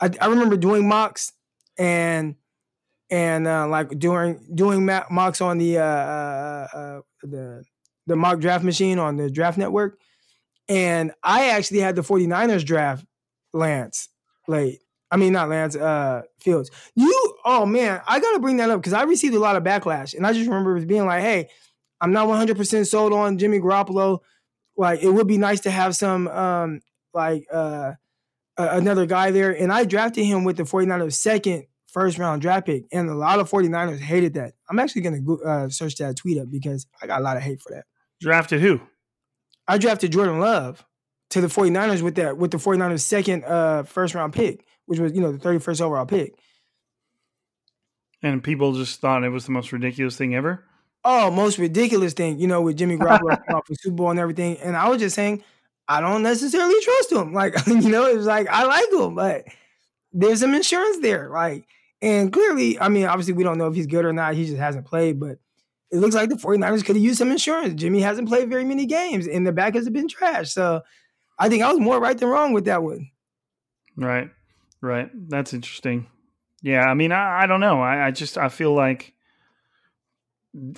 [0.00, 1.32] I, I remember doing mocks
[1.78, 2.36] and
[3.10, 7.64] and uh, like doing doing mocks on the uh, uh, uh, the
[8.06, 9.98] the mock draft machine on the draft network.
[10.68, 13.04] And I actually had the 49ers draft
[13.52, 14.08] Lance
[14.48, 14.80] late.
[15.10, 16.70] I mean, not Lance uh, Fields.
[16.94, 19.64] You, oh man, I got to bring that up because I received a lot of
[19.64, 20.14] backlash.
[20.14, 21.48] And I just remember it being like, hey,
[21.98, 24.18] I'm not 100% sold on Jimmy Garoppolo.
[24.76, 26.80] Like, it would be nice to have some, um,
[27.14, 27.94] like, uh,
[28.58, 29.50] another guy there.
[29.50, 32.84] And I drafted him with the 49ers second first round draft pick.
[32.92, 34.52] And a lot of 49ers hated that.
[34.68, 37.62] I'm actually to uh, search that tweet up because I got a lot of hate
[37.62, 37.86] for that.
[38.20, 38.78] Drafted who?
[39.66, 40.84] I drafted Jordan Love
[41.30, 45.12] to the 49ers with that with the 49ers second uh first round pick, which was,
[45.12, 46.34] you know, the 31st overall pick.
[48.22, 50.64] And people just thought it was the most ridiculous thing ever?
[51.04, 53.38] Oh, most ridiculous thing, you know, with Jimmy Garoppolo
[53.68, 54.58] the Super Bowl and everything.
[54.58, 55.42] And I was just saying,
[55.86, 57.32] I don't necessarily trust him.
[57.32, 59.44] Like, you know, it was like I like him, but
[60.12, 61.30] there's some insurance there.
[61.30, 61.64] Like,
[62.02, 64.34] and clearly, I mean, obviously we don't know if he's good or not.
[64.34, 65.38] He just hasn't played, but
[65.90, 67.80] it looks like the 49ers could have used some insurance.
[67.80, 70.50] Jimmy hasn't played very many games, and the back has been trash.
[70.50, 70.82] So
[71.38, 73.10] I think I was more right than wrong with that one.
[73.96, 74.30] Right,
[74.80, 75.10] right.
[75.14, 76.06] That's interesting.
[76.62, 77.80] Yeah, I mean, I, I don't know.
[77.80, 79.14] I, I just I feel like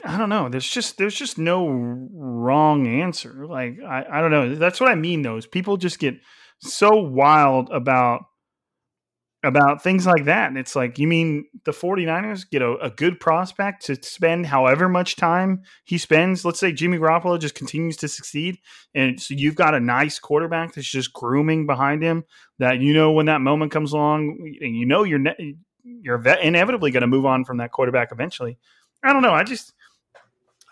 [0.05, 0.49] I don't know.
[0.49, 3.47] There's just there's just no wrong answer.
[3.47, 4.55] Like I, I don't know.
[4.55, 5.37] That's what I mean though.
[5.37, 6.17] Is people just get
[6.59, 8.23] so wild about
[9.43, 10.49] about things like that.
[10.49, 14.89] And it's like, you mean the 49ers get a, a, good prospect to spend however
[14.89, 16.45] much time he spends?
[16.45, 18.59] Let's say Jimmy Garoppolo just continues to succeed.
[18.95, 22.25] And so you've got a nice quarterback that's just grooming behind him
[22.59, 25.57] that you know when that moment comes along, and you know you're, ne-
[26.03, 28.59] you're inevitably going to move on from that quarterback eventually.
[29.03, 29.35] I don't know.
[29.35, 29.73] I just.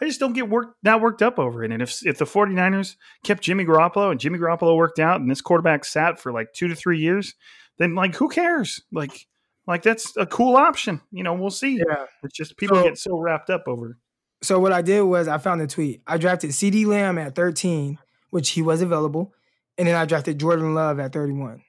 [0.01, 1.73] I just don't get worked that worked up over it.
[1.73, 5.41] And if if the 49ers kept Jimmy Garoppolo and Jimmy Garoppolo worked out and this
[5.41, 7.35] quarterback sat for like two to three years,
[7.79, 8.81] then like who cares?
[8.93, 9.27] Like
[9.67, 11.01] like that's a cool option.
[11.11, 11.79] You know, we'll see.
[11.79, 12.07] Yeah.
[12.23, 13.99] It's just people so, get so wrapped up over.
[14.43, 16.01] So what I did was I found a tweet.
[16.07, 17.99] I drafted CeeDee Lamb at 13,
[18.31, 19.35] which he was available,
[19.77, 21.63] and then I drafted Jordan Love at 31.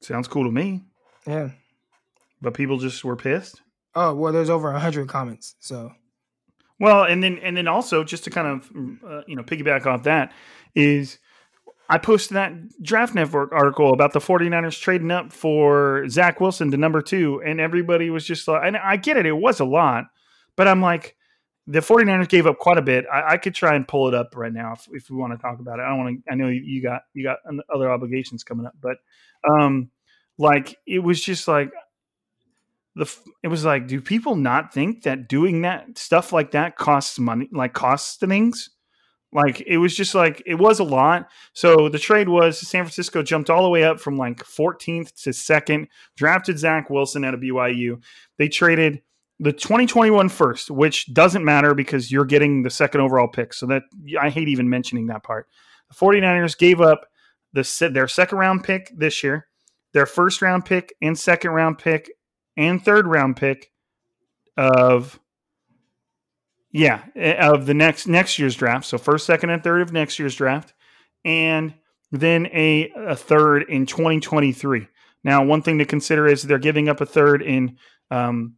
[0.00, 0.82] Sounds cool to me.
[1.26, 1.50] Yeah.
[2.40, 3.60] But people just were pissed.
[3.94, 5.54] Oh well, there's over a hundred comments.
[5.60, 5.92] So.
[6.80, 8.70] Well, and then and then also just to kind of
[9.08, 10.32] uh, you know piggyback off that
[10.74, 11.18] is
[11.88, 12.52] I posted that
[12.82, 17.60] Draft Network article about the 49ers trading up for Zach Wilson to number two, and
[17.60, 20.04] everybody was just like, and I get it, it was a lot,
[20.56, 21.16] but I'm like,
[21.66, 23.04] the 49ers gave up quite a bit.
[23.12, 25.38] I, I could try and pull it up right now if, if we want to
[25.38, 25.82] talk about it.
[25.82, 27.38] I don't want to, I know you got, you got
[27.74, 28.96] other obligations coming up, but,
[29.50, 29.90] um,
[30.38, 31.72] like, it was just like,
[32.96, 33.12] the,
[33.42, 37.48] it was like, do people not think that doing that stuff like that costs money,
[37.52, 38.70] like costs things?
[39.34, 41.28] Like it was just like it was a lot.
[41.54, 45.32] So the trade was San Francisco jumped all the way up from like 14th to
[45.32, 48.00] second, drafted Zach Wilson out of BYU.
[48.38, 49.02] They traded
[49.40, 53.52] the 2021 first, which doesn't matter because you're getting the second overall pick.
[53.52, 53.82] So that
[54.18, 55.48] I hate even mentioning that part.
[55.88, 57.04] The 49ers gave up
[57.52, 59.48] the their second round pick this year,
[59.94, 62.10] their first round pick and second round pick
[62.56, 63.72] and third round pick
[64.56, 65.18] of
[66.70, 68.84] yeah, eh, of the next next year's draft.
[68.84, 70.74] So first, second, and third of next year's draft,
[71.24, 71.72] and
[72.10, 74.88] then a, a third in 2023.
[75.22, 77.78] Now, one thing to consider is they're giving up a third in
[78.10, 78.56] um,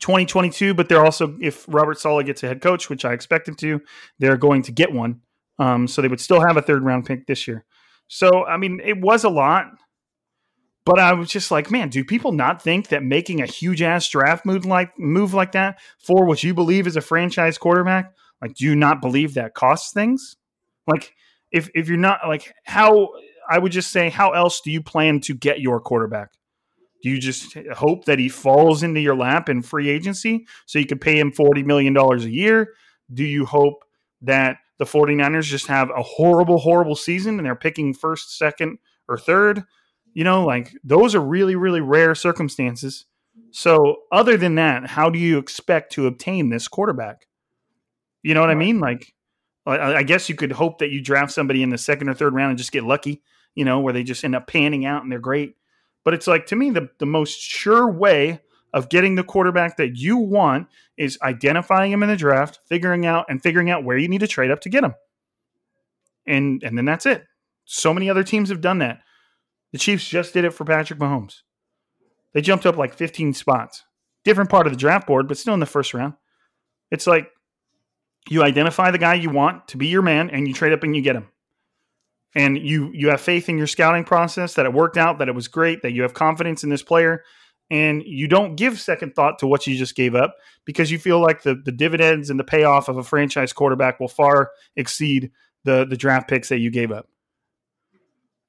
[0.00, 3.54] 2022, but they're also, if Robert Saleh gets a head coach, which I expect him
[3.56, 3.80] to,
[4.18, 5.20] they're going to get one.
[5.58, 7.64] Um, so they would still have a third round pick this year.
[8.08, 9.66] So, I mean, it was a lot.
[10.84, 14.08] But I was just like, man, do people not think that making a huge ass
[14.08, 18.12] draft move like move like that for what you believe is a franchise quarterback,
[18.42, 20.36] like, do you not believe that costs things?
[20.86, 21.14] Like,
[21.50, 23.08] if if you're not like how
[23.48, 26.32] I would just say, how else do you plan to get your quarterback?
[27.02, 30.86] Do you just hope that he falls into your lap in free agency so you
[30.86, 32.72] could pay him $40 million a year?
[33.12, 33.84] Do you hope
[34.22, 39.18] that the 49ers just have a horrible, horrible season and they're picking first, second, or
[39.18, 39.64] third?
[40.14, 43.04] You know, like those are really, really rare circumstances.
[43.50, 47.26] So, other than that, how do you expect to obtain this quarterback?
[48.22, 48.56] You know what right.
[48.56, 48.80] I mean?
[48.80, 49.12] Like,
[49.66, 52.34] I, I guess you could hope that you draft somebody in the second or third
[52.34, 53.22] round and just get lucky,
[53.54, 55.56] you know, where they just end up panning out and they're great.
[56.04, 58.40] But it's like to me the the most sure way
[58.72, 60.66] of getting the quarterback that you want
[60.96, 64.26] is identifying him in the draft, figuring out and figuring out where you need to
[64.26, 64.94] trade up to get him.
[66.26, 67.24] And and then that's it.
[67.64, 69.00] So many other teams have done that.
[69.74, 71.40] The Chiefs just did it for Patrick Mahomes.
[72.32, 73.82] They jumped up like 15 spots.
[74.24, 76.14] Different part of the draft board, but still in the first round.
[76.92, 77.28] It's like
[78.30, 80.94] you identify the guy you want to be your man and you trade up and
[80.94, 81.26] you get him.
[82.36, 85.34] And you you have faith in your scouting process that it worked out, that it
[85.34, 87.24] was great, that you have confidence in this player
[87.68, 91.18] and you don't give second thought to what you just gave up because you feel
[91.18, 95.32] like the, the dividends and the payoff of a franchise quarterback will far exceed
[95.64, 97.08] the the draft picks that you gave up.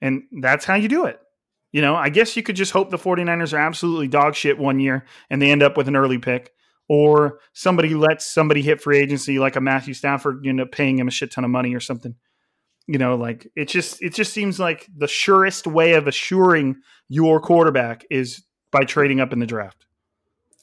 [0.02, 1.20] And that's how you do it.
[1.72, 4.80] You know, I guess you could just hope the 49ers are absolutely dog shit one
[4.80, 6.52] year and they end up with an early pick.
[6.88, 11.00] Or somebody lets somebody hit free agency like a Matthew Stafford, you end up paying
[11.00, 12.16] him a shit ton of money or something.
[12.88, 16.78] You know, like it just it just seems like the surest way of assuring
[17.10, 19.86] your quarterback is by trading up in the draft.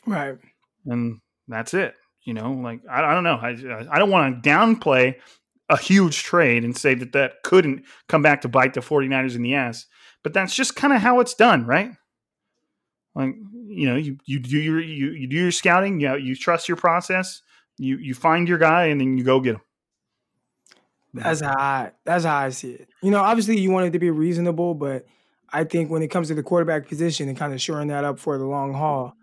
[0.06, 0.38] Right.
[0.86, 1.94] And that's it.
[2.24, 3.34] You know, like I, I don't know.
[3.34, 5.16] I I don't want to downplay
[5.72, 9.42] a huge trade and say that that couldn't come back to bite the 49ers in
[9.42, 9.86] the ass,
[10.22, 11.92] but that's just kind of how it's done, right?
[13.14, 13.34] Like,
[13.66, 16.76] you know, you, you do your you, you do your scouting, you you trust your
[16.76, 17.40] process,
[17.78, 19.62] you you find your guy and then you go get him.
[21.14, 22.88] That's how I that's how I see it.
[23.02, 25.06] You know, obviously you want it to be reasonable, but
[25.50, 28.18] I think when it comes to the quarterback position and kind of shoring that up
[28.18, 29.14] for the long haul,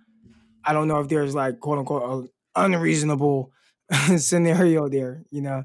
[0.64, 3.52] I don't know if there's like quote unquote unreasonable
[4.18, 5.64] scenario there, you know,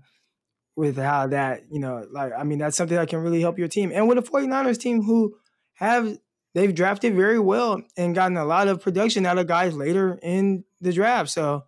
[0.77, 3.69] with how that, you know, like I mean that's something that can really help your
[3.69, 3.93] team.
[3.95, 5.37] And with the 49ers team who
[5.75, 6.19] have
[6.55, 10.65] they've drafted very well and gotten a lot of production out of guys later in
[10.81, 11.31] the draft.
[11.31, 11.65] So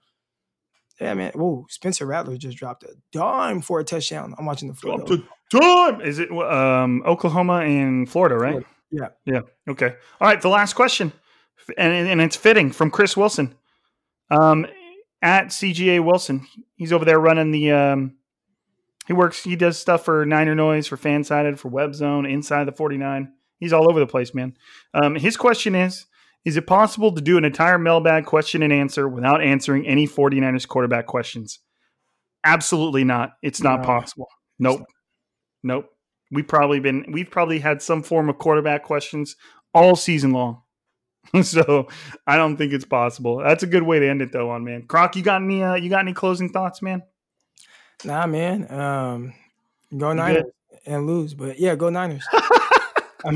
[1.01, 1.33] yeah, man.
[1.35, 4.35] Whoa, Spencer Rattler just dropped a dime for a touchdown.
[4.39, 5.05] I'm watching the Florida.
[5.05, 6.01] Dropped a dime.
[6.01, 8.51] Is it um, Oklahoma and Florida, right?
[8.51, 8.69] Florida.
[8.91, 9.09] Yeah.
[9.25, 9.41] Yeah.
[9.69, 9.95] Okay.
[10.21, 10.41] All right.
[10.41, 11.13] The last question,
[11.77, 13.55] and, and it's fitting from Chris Wilson,
[14.31, 14.67] um,
[15.21, 16.47] at CGA Wilson.
[16.77, 17.73] He's over there running the.
[17.73, 18.17] Um,
[19.07, 19.45] he works.
[19.45, 23.33] He does stuff for Niner Noise, for Fansided, for Web Zone, Inside the Forty Nine.
[23.59, 24.55] He's all over the place, man.
[24.95, 26.07] Um, his question is:
[26.45, 30.69] Is it possible to do an entire mailbag question and answer without answering any 49ers
[30.69, 31.61] quarterback questions?
[32.45, 33.33] Absolutely not.
[33.43, 33.87] It's not no.
[33.87, 34.29] possible.
[34.59, 34.83] Nope.
[35.63, 35.91] Nope
[36.31, 39.37] We've probably been we've probably had some form of quarterback questions
[39.73, 40.63] all season long.
[41.43, 41.89] so
[42.27, 43.39] I don't think it's possible.
[43.39, 44.87] That's a good way to end it though, on man.
[44.87, 47.03] Croc, you got any uh, you got any closing thoughts, man?
[48.05, 48.71] Nah, man.
[48.71, 49.35] Um,
[49.97, 50.45] go Niners
[50.85, 52.25] and lose, but yeah, go Niners.
[53.25, 53.31] I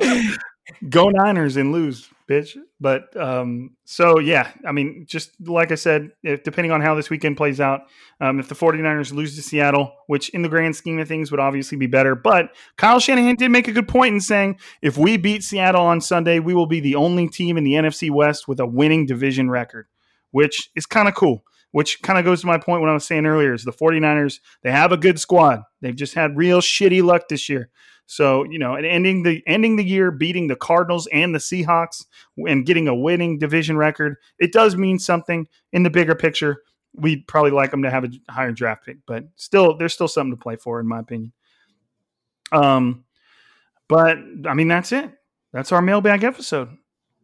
[0.00, 0.36] mean,
[0.88, 2.56] go Niners and lose, bitch.
[2.80, 7.08] But um, so yeah, I mean, just like I said, if, depending on how this
[7.08, 7.82] weekend plays out,
[8.20, 11.40] um, if the 49ers lose to Seattle, which in the grand scheme of things would
[11.40, 15.16] obviously be better, but Kyle Shanahan did make a good point in saying if we
[15.16, 18.60] beat Seattle on Sunday, we will be the only team in the NFC West with
[18.60, 19.86] a winning division record,
[20.32, 21.44] which is kind of cool.
[21.72, 24.40] Which kind of goes to my point when I was saying earlier is the 49ers,
[24.62, 25.60] they have a good squad.
[25.82, 27.70] They've just had real shitty luck this year.
[28.06, 32.06] So you know, and ending the ending the year beating the Cardinals and the Seahawks
[32.38, 36.62] and getting a winning division record, it does mean something in the bigger picture.
[36.94, 40.34] We'd probably like them to have a higher draft pick, but still, there's still something
[40.34, 41.32] to play for, in my opinion.
[42.50, 43.04] Um,
[43.88, 45.10] but I mean, that's it.
[45.52, 46.70] That's our mailbag episode.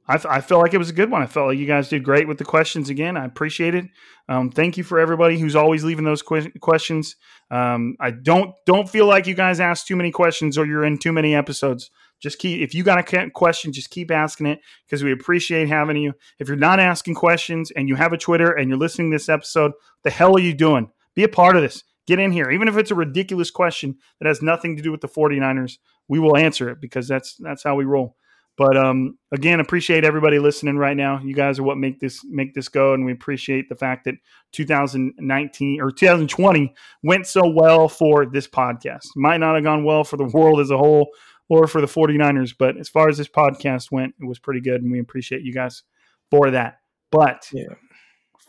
[0.06, 1.22] I, I felt like it was a good one.
[1.22, 3.16] I felt like you guys did great with the questions again.
[3.16, 3.86] I appreciate it.
[4.28, 7.16] Um, thank you for everybody who's always leaving those que- questions.
[7.50, 10.98] Um, I don't don't feel like you guys ask too many questions or you're in
[10.98, 11.90] too many episodes.
[12.20, 15.96] Just keep if you got a question, just keep asking it because we appreciate having
[15.96, 16.14] you.
[16.38, 19.28] If you're not asking questions and you have a Twitter and you're listening to this
[19.28, 19.72] episode,
[20.04, 20.90] the hell are you doing?
[21.14, 21.82] Be a part of this.
[22.06, 22.50] Get in here.
[22.50, 25.78] Even if it's a ridiculous question that has nothing to do with the 49ers,
[26.08, 28.16] we will answer it because that's that's how we roll.
[28.56, 31.20] But um, again, appreciate everybody listening right now.
[31.20, 34.14] You guys are what make this make this go, and we appreciate the fact that
[34.52, 39.08] 2019 or 2020 went so well for this podcast.
[39.16, 41.08] Might not have gone well for the world as a whole
[41.48, 44.82] or for the 49ers, but as far as this podcast went, it was pretty good,
[44.82, 45.82] and we appreciate you guys
[46.30, 46.78] for that.
[47.10, 47.74] But yeah.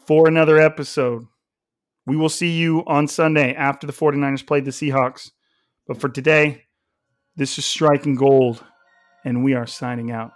[0.06, 1.26] for another episode,
[2.06, 5.32] we will see you on Sunday after the 49ers played the Seahawks.
[5.88, 6.64] But for today,
[7.36, 8.64] this is striking gold
[9.26, 10.32] and we are signing out.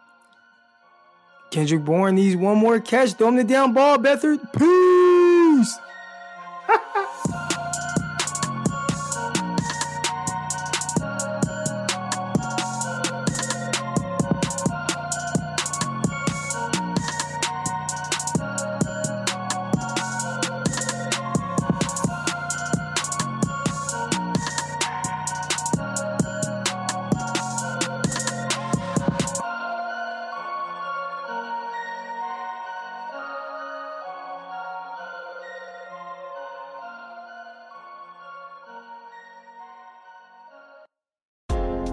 [1.52, 3.14] Kendrick Bourne needs one more catch.
[3.14, 4.40] Throw him the down ball, Beathard.
[4.54, 4.89] Peace.